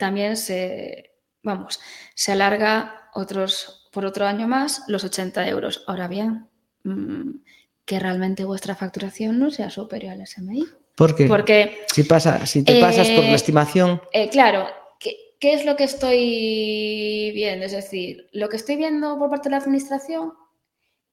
[0.00, 1.78] también se, vamos,
[2.14, 5.84] se alarga otros por otro año más los 80 euros.
[5.86, 6.48] Ahora bien,
[6.84, 7.42] mm,
[7.84, 10.66] que realmente vuestra facturación no sea superior al SMI.
[10.96, 11.26] ¿Por qué?
[11.26, 14.00] Porque si, pasa, si te pasas por la eh, estimación...
[14.12, 14.66] Eh, claro,
[14.98, 17.66] ¿qué, ¿qué es lo que estoy viendo?
[17.66, 20.32] Es decir, lo que estoy viendo por parte de la administración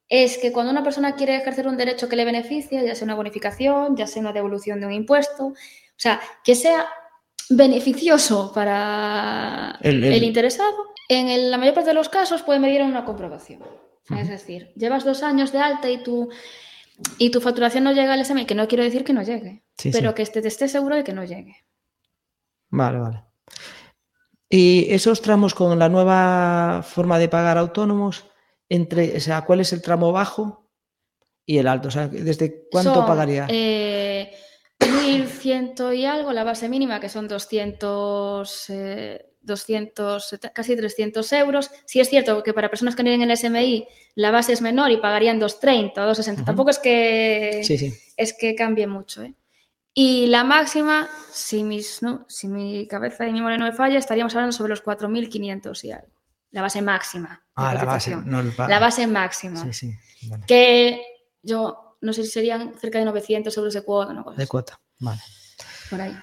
[0.07, 3.15] es que cuando una persona quiere ejercer un derecho que le beneficia, ya sea una
[3.15, 5.55] bonificación, ya sea una devolución de un impuesto, o
[5.97, 6.87] sea, que sea
[7.49, 13.63] beneficioso para el interesado, en la mayor parte de los casos puede medir una comprobación.
[14.15, 16.29] Es decir, llevas dos años de alta y tu,
[17.17, 20.15] y tu facturación no llega al SMI, que no quiero decir que no llegue, pero
[20.15, 21.65] que estés esté seguro de que no llegue.
[22.69, 23.23] Vale, vale.
[24.49, 28.27] ¿Y esos tramos con la nueva forma de pagar autónomos,
[28.69, 30.69] entre, o sea, cuál es el tramo bajo
[31.45, 31.89] y el alto?
[31.89, 33.47] O sea, ¿desde cuánto pagaría?
[33.49, 34.31] Eh,
[34.79, 38.71] 1.100 y algo, la base mínima, que son 200,
[39.41, 41.71] 200, eh, casi 300 euros.
[41.85, 44.89] Sí es cierto que para personas que no tienen el SMI la base es menor
[44.89, 46.43] y pagarían 230 o 260.
[46.43, 47.61] Tampoco es que,
[48.17, 49.21] es que cambie mucho.
[49.21, 49.35] ¿eh?
[49.93, 53.99] Y la máxima, si, mis, no, si mi cabeza y mi memoria no me falla,
[53.99, 56.07] estaríamos hablando sobre los 4.500 y algo.
[56.49, 57.43] La base máxima.
[57.55, 59.69] Ah, la base, la base máxima.
[60.47, 61.01] Que
[61.43, 64.13] yo no sé si serían cerca de 900 euros de cuota.
[64.13, 64.25] ¿no?
[64.35, 65.21] De cuota, vale.
[65.89, 66.15] Por ahí.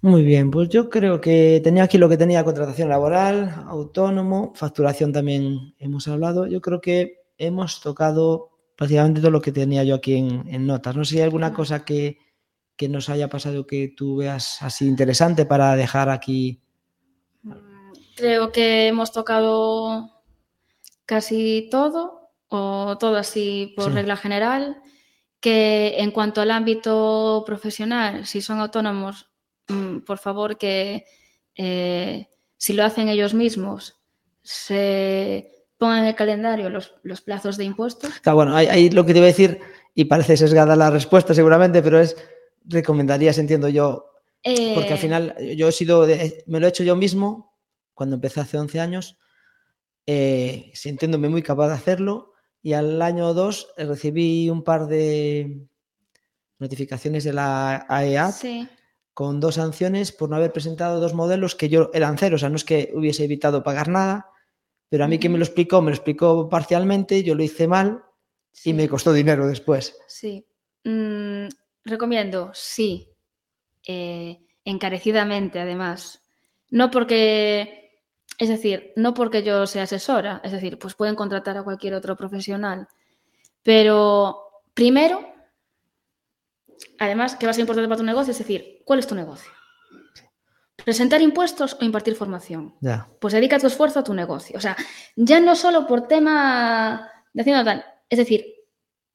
[0.00, 5.12] Muy bien, pues yo creo que tenía aquí lo que tenía contratación laboral, autónomo, facturación
[5.12, 6.46] también hemos hablado.
[6.46, 10.94] Yo creo que hemos tocado prácticamente todo lo que tenía yo aquí en, notas.
[10.94, 12.18] No sé si hay alguna cosa que,
[12.76, 16.62] que, nos haya pasado que tú veas así interesante para dejar aquí.
[18.14, 20.22] Creo que hemos tocado
[21.06, 24.80] casi todo, o todo así por regla general
[25.40, 29.30] que en cuanto al ámbito profesional, si son autónomos,
[29.68, 31.04] mm, por favor que
[31.54, 34.00] eh, si lo hacen ellos mismos,
[34.42, 38.10] se pongan en el calendario los, plazos de impuestos.
[38.24, 39.60] bueno, ahí, lo que te iba a decir,
[39.94, 42.16] y parece sesgada la respuesta seguramente, pero es,
[42.64, 44.10] recomendarías, entiendo yo,
[44.42, 46.06] porque al eh, final yo he sido,
[46.46, 47.56] me lo he hecho yo mismo
[47.94, 49.18] cuando empecé hace 11 años,
[50.06, 52.32] eh, sintiéndome muy capaz de hacerlo,
[52.62, 55.66] y al año 2 eh, recibí un par de
[56.58, 58.32] notificaciones de la AEA
[59.14, 62.48] con dos sanciones por no haber presentado dos modelos que yo eran cero, o sea,
[62.48, 64.30] no es que hubiese evitado pagar nada,
[64.88, 68.04] pero a mí que me lo explicó, me lo explicó parcialmente, yo lo hice mal
[68.64, 69.96] y me costó dinero después.
[70.06, 70.46] Sí.
[70.84, 71.48] Mm,
[71.84, 73.08] recomiendo, sí.
[73.86, 76.22] Eh, encarecidamente, además.
[76.70, 77.87] No porque
[78.36, 82.16] es decir, no porque yo sea asesora, es decir, pues pueden contratar a cualquier otro
[82.16, 82.88] profesional.
[83.62, 85.32] Pero primero,
[86.98, 89.50] además, que va a ser importante para tu negocio, es decir, ¿cuál es tu negocio?
[90.84, 92.74] ¿Presentar impuestos o impartir formación?
[93.20, 94.56] Pues dedica tu esfuerzo a tu negocio.
[94.56, 94.76] O sea,
[95.16, 98.57] ya no solo por tema de haciendo tal, es decir,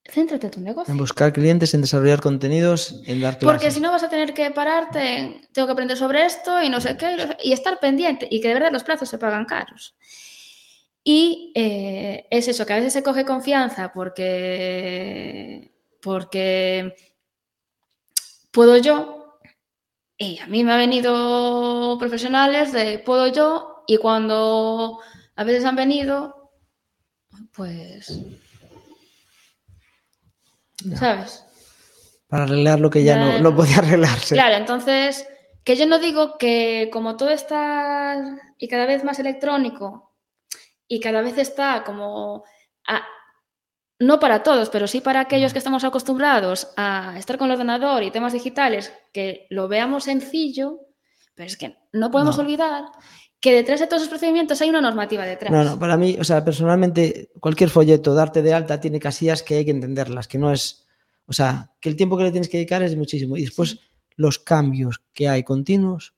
[0.06, 0.92] Céntrate en tu negocio.
[0.92, 3.58] En buscar clientes, en desarrollar contenidos, en dar clases.
[3.58, 6.82] Porque si no vas a tener que pararte, tengo que aprender sobre esto y no
[6.82, 9.96] sé qué, y estar pendiente, y que de verdad los plazos se pagan caros.
[11.06, 16.96] Y eh, es eso, que a veces se coge confianza porque, porque
[18.52, 19.40] puedo yo,
[20.18, 25.00] y a mí me han venido profesionales de puedo yo, y cuando
[25.36, 26.52] a veces han venido,
[27.54, 28.20] pues
[30.96, 31.46] ¿sabes?
[32.28, 34.36] Para arreglar lo que ya, no, podía arreglarse.
[34.36, 35.28] Claro, entonces,
[35.64, 40.16] que yo no digo que como todo está y cada vez más electrónico
[40.88, 42.44] y cada vez está como...
[44.00, 48.04] no para todos, pero sí para aquellos que estamos acostumbrados a estar con el ordenador
[48.04, 50.80] y temas digitales, que lo veamos sencillo,
[51.36, 52.86] pero es que no podemos olvidar
[53.44, 55.52] que detrás de todos esos procedimientos hay una normativa detrás.
[55.52, 59.56] No, no, para mí, o sea, personalmente, cualquier folleto, darte de alta, tiene casillas que
[59.56, 60.86] hay que entenderlas, que no es,
[61.28, 63.36] o sea, que el tiempo que le tienes que dedicar es muchísimo.
[63.36, 63.80] Y después Sí.
[64.16, 66.16] los cambios que hay continuos,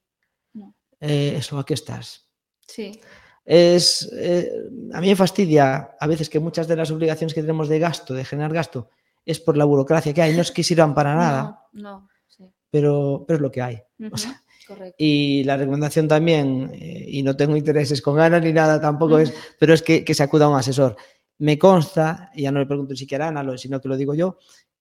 [0.54, 0.76] No.
[1.00, 2.28] eh, eso, ¿a qué estás?
[2.68, 3.02] Sí,
[3.44, 4.52] Es, eh,
[4.94, 8.14] a mí me fastidia a veces que muchas de las obligaciones que tenemos de gasto,
[8.14, 8.90] de generar gasto,
[9.26, 10.36] es por la burocracia que hay.
[10.36, 12.44] No es que sirvan para nada, No, no, sí.
[12.72, 13.82] pero, pero es lo que hay.
[14.00, 14.96] Ujú, sea, Correcto.
[14.98, 19.34] Y la recomendación también, eh, y no tengo intereses con ganas ni nada tampoco es,
[19.60, 20.96] pero es que, que se acuda a un asesor.
[21.38, 24.14] Me consta, y ya no le pregunto ni siquiera a Ana, sino que lo digo
[24.14, 24.38] yo,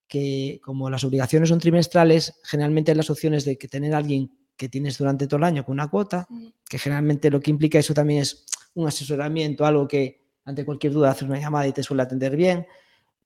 [0.06, 4.68] que como las obligaciones son trimestrales, generalmente las opciones de que tener a alguien que
[4.68, 6.28] tienes durante todo el año con una cuota,
[6.68, 11.10] que generalmente lo que implica eso también es un asesoramiento, algo que ante cualquier duda
[11.10, 12.66] haces una llamada y te suele atender bien.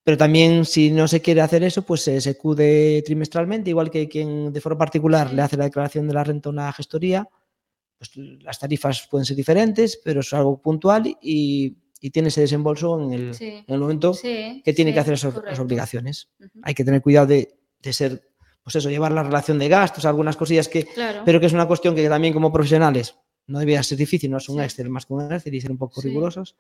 [0.09, 4.09] Pero también si no se quiere hacer eso, pues se, se acude trimestralmente, igual que
[4.09, 7.29] quien de forma particular le hace la declaración de la renta a una gestoría,
[7.99, 12.99] pues las tarifas pueden ser diferentes, pero es algo puntual y, y tiene ese desembolso
[13.03, 13.49] en el, Sí.
[13.49, 16.31] en el momento Sí, que tiene sí, que hacer esas, las obligaciones.
[16.41, 16.59] Ujú.
[16.63, 18.31] Hay que tener cuidado de, de ser,
[18.63, 21.21] pues eso, llevar la relación de gastos, algunas cosillas que, Claro.
[21.27, 23.15] pero que es una cuestión que también como profesionales
[23.47, 24.63] no debería ser difícil, no es un.
[24.63, 26.57] Excel más que un Excel y ser un poco rigurosos.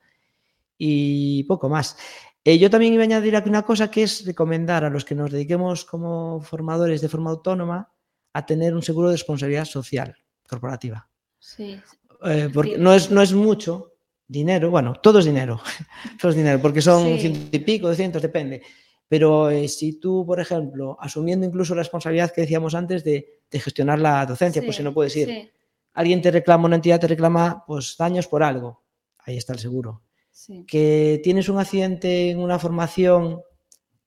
[0.78, 1.96] Y poco más.
[2.44, 5.14] Eh, yo también iba a añadir aquí una cosa que es recomendar a los que
[5.14, 7.92] nos dediquemos como formadores de forma autónoma
[8.32, 10.16] a tener un seguro de responsabilidad social
[10.48, 11.08] corporativa.
[11.38, 11.78] Sí.
[12.24, 12.80] Eh, porque Sí.
[12.80, 13.94] no es, no es mucho
[14.26, 15.60] dinero, bueno, todo es dinero,
[16.20, 17.20] todo es dinero, porque son Sí.
[17.20, 18.62] ciento y pico, doscientos, depende.
[19.08, 23.60] Pero eh, si tú, por ejemplo, asumiendo incluso la responsabilidad que decíamos antes de, de
[23.60, 25.50] gestionar la docencia, pues si no puedes ir,
[25.94, 28.84] alguien te reclama, una entidad te reclama pues daños por algo,
[29.18, 30.02] ahí está el seguro.
[30.38, 30.64] Sí.
[30.66, 33.40] Que tienes un accidente en una formación,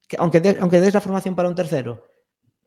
[0.08, 2.06] que aunque, de- aunque des la formación para un tercero,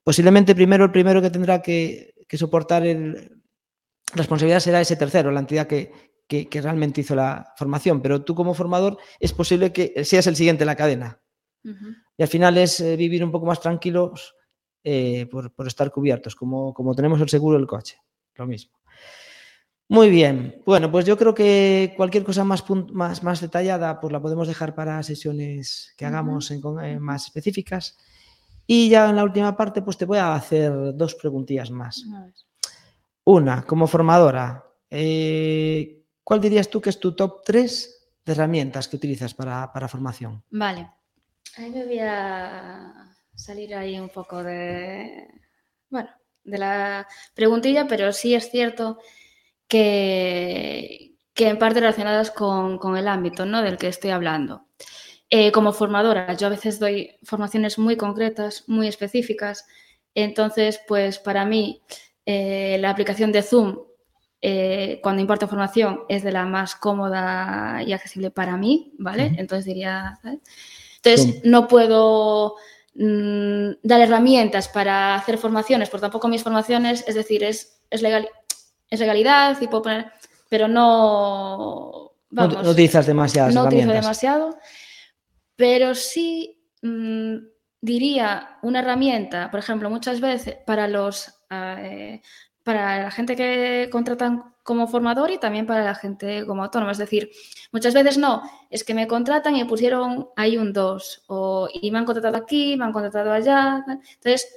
[0.03, 5.31] posiblemente primero el primero que tendrá que, que soportar el, la responsabilidad será ese tercero,
[5.31, 5.91] la entidad que,
[6.29, 10.37] que- que realmente hizo la formación, pero tú como formador es posible que seas el
[10.37, 11.21] siguiente en la cadena.
[12.17, 14.35] Y al final es eh, vivir un poco más tranquilos
[14.85, 17.97] eh, por, por estar cubiertos, como, como tenemos el seguro del coche,
[18.37, 18.77] lo mismo.
[19.89, 24.20] Muy bien, bueno, pues yo creo que cualquier cosa más, más, más detallada pues la
[24.20, 27.99] podemos dejar para sesiones que hagamos en eh, más específicas.
[28.66, 32.03] Y ya en la última parte pues te voy a hacer dos preguntillas más.
[32.14, 32.28] A.
[33.24, 38.97] Una, como formadora, eh, ¿cuál dirías tú que es tu top 3 de herramientas que
[38.97, 40.43] utilizas para, para formación?
[40.51, 40.91] Vale.
[41.59, 45.28] Ahí me voy a salir ahí un poco de,
[45.91, 46.09] bueno,
[46.43, 48.99] de la preguntilla, pero sí es cierto
[49.69, 53.62] que, que en parte relacionadas con, con el ámbito ¿no?
[53.62, 54.67] del que estoy hablando.
[55.31, 59.67] Eh, como formadora, yo a veces doy formaciones muy concretas, muy específicas,
[60.15, 61.83] entonces, pues para mí
[62.25, 63.79] eh, la aplicación de Zoom
[64.41, 69.33] eh, cuando imparto formación es de la más cómoda y accesible para mí, ¿vale?
[69.39, 70.41] Entonces diría, ¿sabes?
[71.03, 71.51] Entonces Zoom.
[71.51, 72.57] no puedo
[72.95, 78.29] mm, dar herramientas para hacer formaciones, por tampoco mis formaciones, es decir, es, es, legal,
[78.91, 80.12] es legalidad y puedo poner,
[80.49, 84.59] pero no, No, vamos, no utilizas demasiadas no utilizo demasiado,
[85.57, 87.37] pero sí mm,
[87.80, 92.20] diría una herramienta, por ejemplo, muchas veces para los eh,
[92.62, 96.93] para la gente que contratan como formador y también para la gente como autónoma.
[96.93, 97.30] Es decir,
[97.70, 101.91] muchas veces no, es que me contratan y me pusieron ahí un 2 o y
[101.91, 103.85] me han contratado aquí, me han contratado allá.
[103.87, 104.49] Entonces,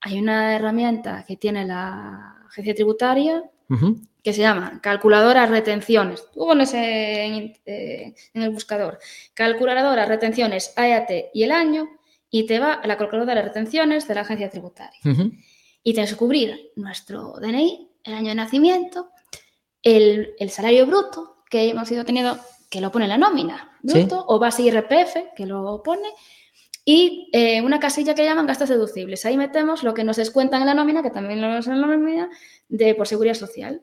[0.00, 3.44] hay una herramienta que tiene la agencia tributaria
[4.22, 6.24] Que se llama calculadora retenciones.
[6.32, 8.98] Tú pones en, eh, en el buscador
[9.34, 11.88] calculadora retenciones AEAT y el año
[12.30, 15.00] y te va a la calculadora de retenciones de la agencia tributaria.
[15.04, 15.32] Ujú.
[15.82, 19.10] Y tienes que cubrir nuestro DNI, el año de nacimiento,
[19.82, 23.98] el, el salario bruto que hemos ido teniendo, que lo pone en la nómina, Sí.
[24.00, 26.08] bruto, o base IRPF, que lo pone,
[26.84, 29.24] y eh, una casilla que llaman gastos deducibles.
[29.26, 31.86] Ahí metemos lo que nos descuentan en la nómina, que también lo vemos en la
[31.86, 32.30] nómina,
[32.68, 33.82] de por seguridad social.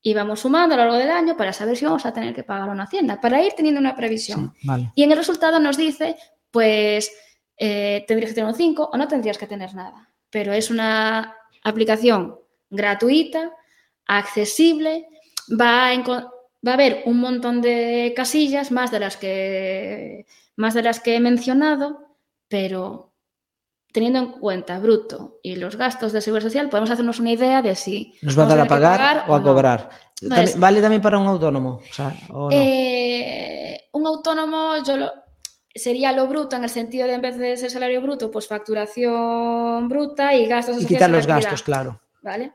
[0.00, 2.44] Y vamos sumando a lo largo del año para saber si vamos a tener que
[2.44, 4.54] pagar una hacienda, para ir teniendo una previsión.
[4.56, 4.92] Sí, vale.
[4.94, 6.16] Y en el resultado nos dice,
[6.50, 7.10] pues
[7.56, 10.08] eh, tendrías que tener un 5 o no tendrías que tener nada.
[10.30, 11.34] Pero es una
[11.64, 12.38] aplicación
[12.70, 13.52] gratuita,
[14.06, 15.08] accesible,
[15.60, 20.26] va a, va a haber un montón de casillas, más de las que,
[20.56, 22.07] más de las que he mencionado,
[22.48, 23.14] pero
[23.92, 27.74] teniendo en cuenta bruto y los gastos de seguridad social, podemos hacernos una idea de
[27.74, 29.88] si ¿Nos va a dar a pagar, o a cobrar?
[30.22, 31.80] No, También- ¿Vale también para un autónomo?
[31.88, 32.56] O sea, ¿o no?
[32.60, 35.12] Eh, un autónomo yo lo-
[35.74, 39.88] sería lo bruto en el sentido de en vez de ser salario bruto, pues facturación
[39.88, 42.00] bruta y gastos y quitar los gastos, claro.
[42.22, 42.52] ¿Vale?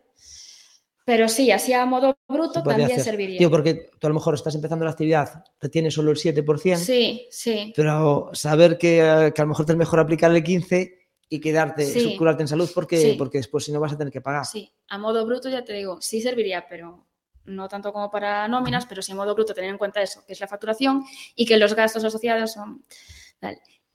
[1.06, 3.04] Pero sí, así a modo bruto también hacer.
[3.04, 3.38] serviría.
[3.38, 6.78] Tío, porque tú a lo mejor estás empezando la actividad, te tienes solo el 7%,
[6.78, 7.74] Sí, sí.
[7.76, 10.92] pero saber que, que a lo mejor te es mejor aplicar el 15%
[11.30, 12.18] y quedarte, Sí.
[12.40, 13.16] en salud, porque, Sí.
[13.18, 14.46] porque después si no vas a tener que pagar.
[14.46, 17.06] Sí, a modo bruto ya te digo, sí serviría, pero
[17.46, 20.32] no tanto como para nóminas, pero sí a modo bruto tener en cuenta eso, que
[20.34, 21.04] es la facturación
[21.36, 22.86] y que los gastos asociados son.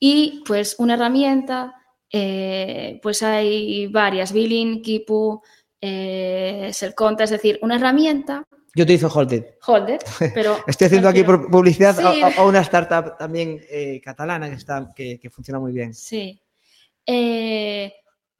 [0.00, 1.74] Y pues una herramienta,
[2.10, 5.40] eh, pues hay varias, Billing, Kipu,
[5.80, 9.44] eh, Selconta, es decir, una herramienta, Yo te hizo Holded.
[9.66, 9.98] Holder,
[10.34, 10.56] pero...
[10.66, 12.22] Estoy haciendo aquí prefiero- publicidad a- Sí.
[12.22, 15.94] a, a una startup también eh, catalana que, está, que, que funciona muy bien.
[15.94, 16.40] Sí.
[17.06, 17.92] Eh,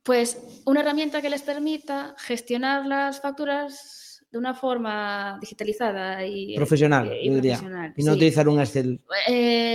[0.03, 7.11] pues una herramienta que les permita gestionar las facturas de una forma digitalizada y Profesional,
[7.19, 7.55] y yo diría.
[7.55, 8.17] profesional, Y no sí.
[8.19, 9.01] utilizar un Excel.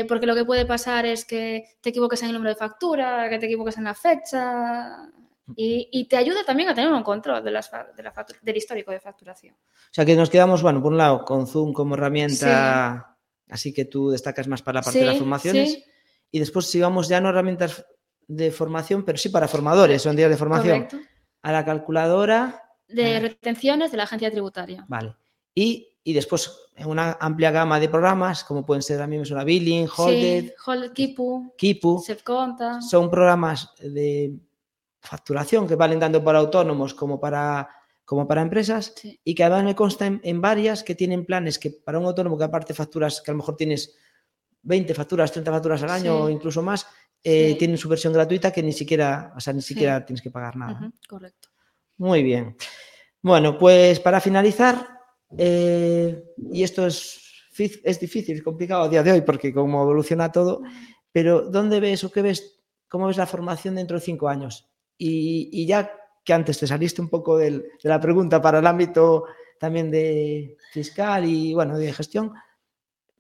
[0.08, 3.40] Porque lo que puede pasar es que te equivoques en el número de factura, que
[3.40, 5.10] te equivoques en la fecha
[5.56, 8.92] y, y te ayuda también a tener un control de las de la del histórico
[8.92, 9.56] de facturación.
[9.56, 13.18] O sea que nos quedamos, bueno, por un lado, con Zoom como herramienta,
[13.50, 15.74] así que tú destacas más para la parte de las formaciones.
[15.74, 15.84] sí,
[16.32, 17.86] Y después, si vamos ya no herramientas
[18.28, 20.86] de formación, pero sí para formadores, son días de formación.
[20.86, 20.98] correcto.
[21.42, 24.86] A la calculadora, De retenciones de la agencia tributaria.
[24.88, 25.16] vale.
[25.54, 29.26] Y, y después, en una amplia gama de programas, como pueden ser, a mí me
[29.26, 32.00] suena Billing, Holded, Sí, Hold- Kipu, Kipu.
[32.00, 32.82] Sevconta.
[32.82, 34.34] son programas de
[35.04, 37.70] facturación que valen tanto para autónomos como para,
[38.06, 39.20] como para empresas Sí.
[39.24, 42.38] y que además me consta en, en varias que tienen planes que para un autónomo
[42.38, 43.96] que aparte facturas, que a lo mejor tienes
[44.62, 46.24] 20 facturas, 30 facturas al año Sí.
[46.24, 46.88] o incluso más,
[47.24, 47.56] eh, Sí.
[47.58, 50.92] tienen su versión gratuita que ni siquiera, o sea, ni siquiera tienes que pagar nada.
[51.08, 51.50] Correcto.
[51.98, 52.56] Muy bien.
[53.22, 54.88] Bueno, pues para finalizar,
[55.38, 57.20] eh, y esto es,
[57.84, 60.62] es difícil, es complicado a día de hoy porque como evoluciona todo,
[61.12, 64.70] pero ¿dónde ves o qué ves, cómo ves la formación dentro de cinco años?
[64.98, 65.92] Y, y ya
[66.24, 69.26] que antes te saliste un poco del- de la pregunta para el ámbito
[69.60, 72.34] también de fiscal y bueno, de gestión,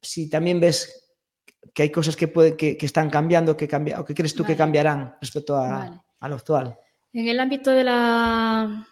[0.01, 0.99] si también ves
[1.74, 4.43] que hay cosas que, puede, que, que están cambiando, que cambia, o que crees tú
[4.45, 6.01] que cambiarán respecto a, Vale.
[6.19, 6.78] a lo actual.
[7.13, 8.88] En el ámbito de la,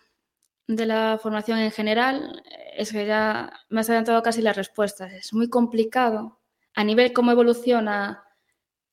[0.68, 2.42] de la formación en general,
[2.78, 5.12] es que ya me has adelantado casi las respuestas.
[5.12, 6.40] Es muy complicado
[6.76, 8.24] a nivel cómo evoluciona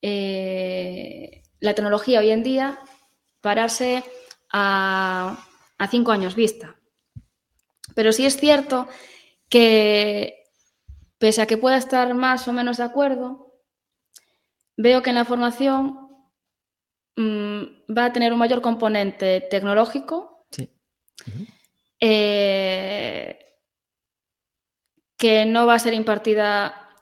[0.03, 2.78] eh, la tecnología hoy en día,
[3.41, 4.05] pararse
[4.51, 5.47] a,
[5.78, 6.76] a cinco años vista.
[7.95, 8.89] Pero sí es cierto
[9.49, 10.45] que,
[11.18, 13.55] pese a que pueda estar más o menos de acuerdo,
[14.76, 16.09] veo que en la formación
[17.16, 17.62] mm,
[17.97, 20.70] va a tener un mayor componente tecnológico Sí.
[22.01, 23.39] Eh,
[25.16, 26.97] que no va a ser impartida.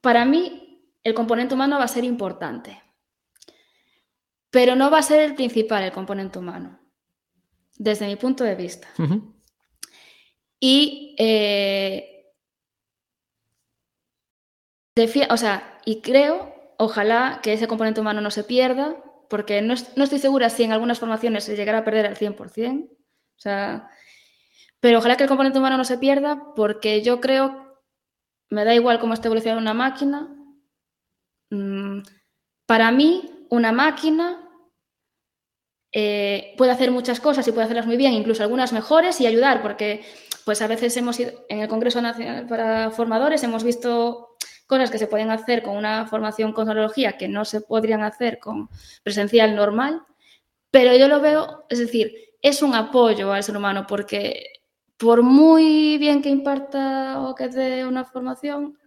[0.00, 2.81] Para mí, el componente humano va a ser importante,
[4.52, 6.78] pero no va a ser el principal, el componente humano,
[7.78, 8.86] desde mi punto de vista.
[10.60, 12.34] Y, eh,
[15.30, 20.04] o sea, y creo, ojalá que ese componente humano no se pierda, porque no, no
[20.04, 22.90] estoy segura si en algunas formaciones se llegará a perder al 100%.
[22.90, 23.88] O sea,
[24.80, 27.80] pero ojalá que el componente humano no se pierda, porque yo creo,
[28.50, 30.28] me da igual cómo esté evolucionando una máquina.
[31.48, 32.02] mm,
[32.66, 34.41] para mí, una máquina
[35.92, 39.60] eh, puede hacer muchas cosas y puede hacerlas muy bien, incluso algunas mejores y ayudar,
[39.62, 40.02] porque
[40.44, 44.36] pues a veces hemos ido en el Congreso Nacional para Formadores, hemos visto
[44.66, 48.38] cosas que se pueden hacer con una formación con tecnología que no se podrían hacer
[48.38, 48.68] con
[49.02, 50.02] presencial normal,
[50.70, 54.46] pero yo lo veo, es decir, es un apoyo al ser humano porque
[54.96, 58.78] por muy bien que imparta o que dé una formación,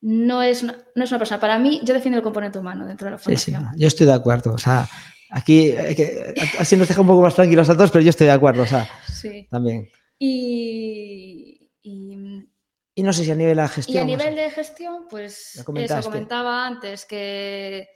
[0.00, 1.40] no es una, no es una persona.
[1.40, 3.78] Para mí, yo defiendo el componente humano dentro de la Sí, sí, formación.
[3.80, 4.52] yo estoy de acuerdo.
[4.54, 4.88] O sea,
[5.32, 8.26] aquí hay que- así nos deja un poco más tranquilos a todos, pero yo estoy
[8.26, 9.48] de acuerdo, o sea, Sí.
[9.50, 9.90] también.
[10.18, 12.48] Y, y-
[12.94, 14.02] Y no sé si a nivel de la y gestión.
[14.02, 17.88] a nivel de gestión, pues eso comentaba antes que,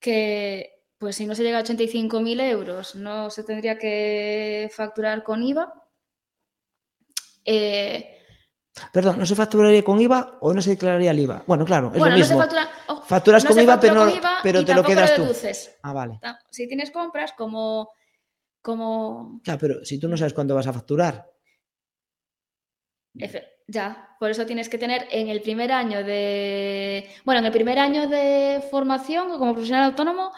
[0.00, 5.42] que pues si no se llega a 85.000 euros no se tendría que facturar con
[5.42, 5.72] IVA.
[7.44, 8.17] Eh,
[8.92, 11.44] Perdón, ¿no se facturaría con IVA o no se declararía el IVA?
[11.46, 12.38] Bueno, claro, es bueno, lo no se mismo.
[12.40, 15.14] factura, oh, Facturas no con se IVA, pero, no- con IVA pero te lo quedas
[15.14, 15.26] tú.
[15.82, 16.20] Ah, vale.
[16.50, 17.90] Si tienes compras como,
[18.62, 21.30] como Claro, pero si tú no sabes cuánto vas a facturar.
[23.70, 27.78] Ya, por eso tienes que tener en el primer año de, bueno, en el primer
[27.78, 30.32] año de formación como profesional autónomo,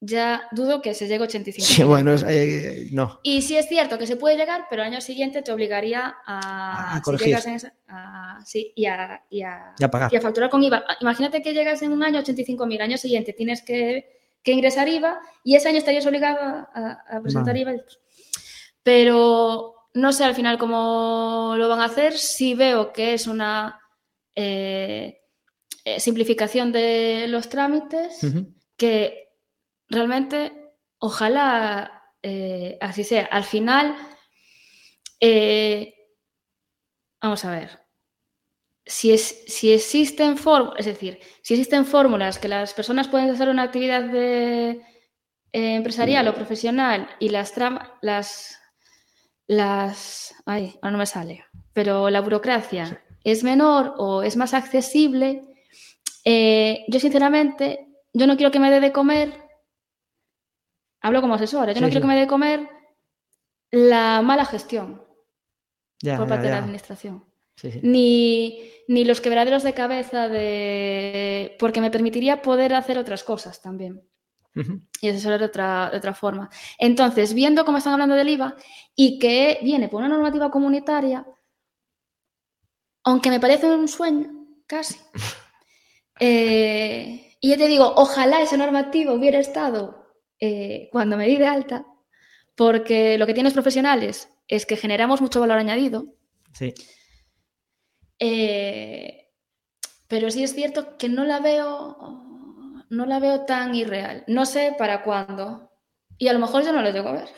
[0.00, 1.66] ya dudo que se llegue a 85.
[1.66, 3.18] Sí, bueno, eh, no.
[3.22, 6.92] Y sí es cierto que se puede llegar, pero al año siguiente te obligaría a,
[6.92, 7.36] A si corregir.
[7.46, 10.12] en esa- a- sí, y a, y a- Ya pagar.
[10.12, 10.84] y a facturar con IVA.
[11.00, 14.10] Imagínate que llegas en un año a 85.000, año siguiente tienes que,
[14.42, 16.38] que ingresar IVA y ese año estarías obligado
[16.74, 17.56] a, presentar.
[17.56, 17.72] IVA.
[18.82, 22.16] Pero no sé al final cómo lo van a hacer.
[22.18, 23.80] Sí veo que es una
[24.34, 25.20] eh,
[25.84, 28.20] eh, simplificación de los trámites
[28.76, 29.25] que
[29.88, 33.24] realmente ojalá eh, así sea.
[33.26, 33.96] Al final,
[35.20, 35.94] eh,
[37.20, 37.86] vamos a ver,
[38.84, 43.48] si, es, si existen fórmulas, es decir, si existen fórmulas que las personas pueden hacer
[43.48, 44.82] una actividad de,
[45.52, 48.60] eh, empresarial o profesional y las tramas, las,
[49.46, 55.42] las, ay, ahora no me sale, pero la burocracia es menor o es más accesible,
[56.24, 59.45] eh, yo sinceramente, yo no quiero que me dé de comer,
[61.06, 62.02] hablo como asesora, yo no quiero sí.
[62.02, 62.68] que me dé de comer
[63.70, 65.02] la mala gestión
[66.02, 67.24] Ya, por ya, parte de la administración
[67.56, 71.56] Sí, ni, ni los quebraderos de cabeza de...
[71.58, 74.02] porque me permitiría poder hacer otras cosas también
[75.02, 76.48] y asesorar de otra, de otra forma.
[76.78, 78.56] Entonces, viendo cómo están hablando del IVA
[78.94, 81.26] y que viene por una normativa comunitaria,
[83.04, 84.30] aunque me parece un sueño,
[84.66, 84.98] casi.
[86.20, 90.05] eh, y yo te digo, ojalá esa normativa hubiera estado
[90.40, 91.86] eh, cuando me di de alta,
[92.54, 96.06] porque lo que tienes profesionales es que generamos mucho valor añadido,
[96.52, 96.72] Sí.
[98.18, 99.28] eh,
[100.08, 101.96] pero sí es cierto que no la veo,
[102.88, 104.24] no la veo tan irreal.
[104.28, 105.70] No sé para cuándo.
[106.18, 107.28] Y a lo mejor yo no lo llego a ver.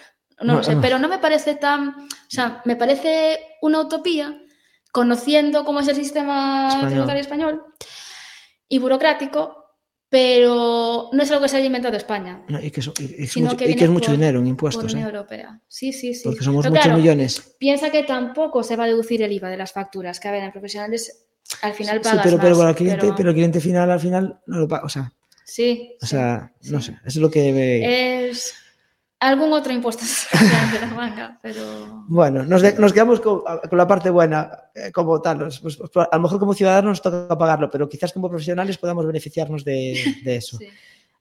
[0.41, 0.75] No, No, lo sé.
[0.75, 0.81] no.
[0.83, 1.89] Pero no me parece tan.
[1.89, 4.41] O sea, me parece una utopía,
[4.93, 6.91] conociendo cómo es el sistema Español.
[6.91, 7.65] tributario español
[8.69, 9.68] y burocrático,
[10.09, 12.43] pero no es algo que se haya inventado España.
[12.49, 12.87] No, y que, es
[13.37, 15.13] mucho, que y que es mucho por- dinero en Por impuestos, Unión ¿eh?
[15.13, 15.61] Europea.
[15.69, 16.23] Sí, sí, sí.
[16.25, 17.57] Porque somos Pero muchos claro, millones.
[17.59, 20.19] Piensa que tampoco se va a deducir el IVA de las facturas.
[20.21, 21.27] Que a ver, en profesionales
[21.63, 23.29] al final Sí, pagas pero, pero más, bueno, el cliente, pero- pero...
[23.31, 24.85] el cliente final al final no lo paga.
[24.85, 25.13] O sea,
[25.45, 25.95] Sí.
[26.01, 26.87] o sí, sea no sí.
[26.87, 26.93] sé.
[26.93, 28.55] Eso es lo que Es
[29.21, 30.05] algún otro impuesto
[30.73, 32.05] de la manga, pero.
[32.09, 35.39] Bueno, nos, de- nos quedamos con, con la parte buena, eh, como tal.
[35.39, 35.79] Pues, pues,
[36.11, 39.97] a lo mejor como ciudadanos nos toca pagarlo, pero quizás como profesionales podamos beneficiarnos de,
[40.25, 40.57] de eso.
[40.59, 40.69] Sí,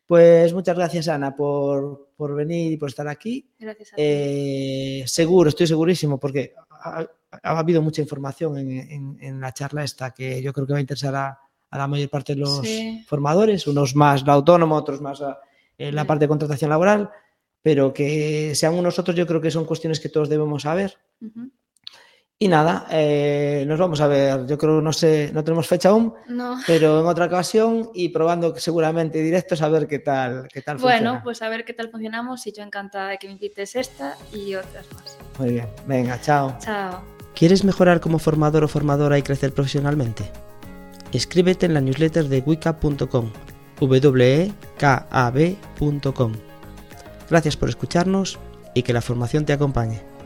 [0.05, 3.49] Pues muchas gracias, Ana, por, por venir y por estar aquí.
[3.59, 4.01] gracias a ti.
[4.05, 7.05] Eh, seguro, estoy segurísimo, porque ha,
[7.43, 10.77] ha habido mucha información en, en- en la charla esta que yo creo que va
[10.77, 11.39] a interesar a,
[11.71, 13.03] a la mayor parte de los Sí.
[13.07, 15.39] formadores, unos más la autónomo, otros más a-
[15.77, 16.07] la Sí.
[16.07, 17.09] parte de contratación laboral,
[17.61, 20.97] pero que sean unos otros, yo creo que son cuestiones que todos debemos saber.
[22.39, 26.13] Y nada, eh, nos vamos a ver, yo creo, no sé, no tenemos fecha aún,
[26.27, 26.59] No.
[26.67, 30.97] pero en otra ocasión y probando seguramente directos a ver qué tal, qué tal Bueno,
[30.97, 31.23] funciona.
[31.23, 34.53] pues a ver qué tal funcionamos y yo encantada de que me invites esta y
[34.53, 35.17] otras más.
[35.39, 36.55] Muy bien, venga, chao.
[36.59, 37.01] Chao.
[37.33, 40.31] ¿Quieres mejorar como formador o formadora y crecer profesionalmente?
[41.13, 43.31] Escríbete en la newsletter de wicab.com,
[43.81, 44.47] wekab.com.
[47.29, 48.39] Gracias por escucharnos
[48.73, 50.16] y que la formación te acompañe.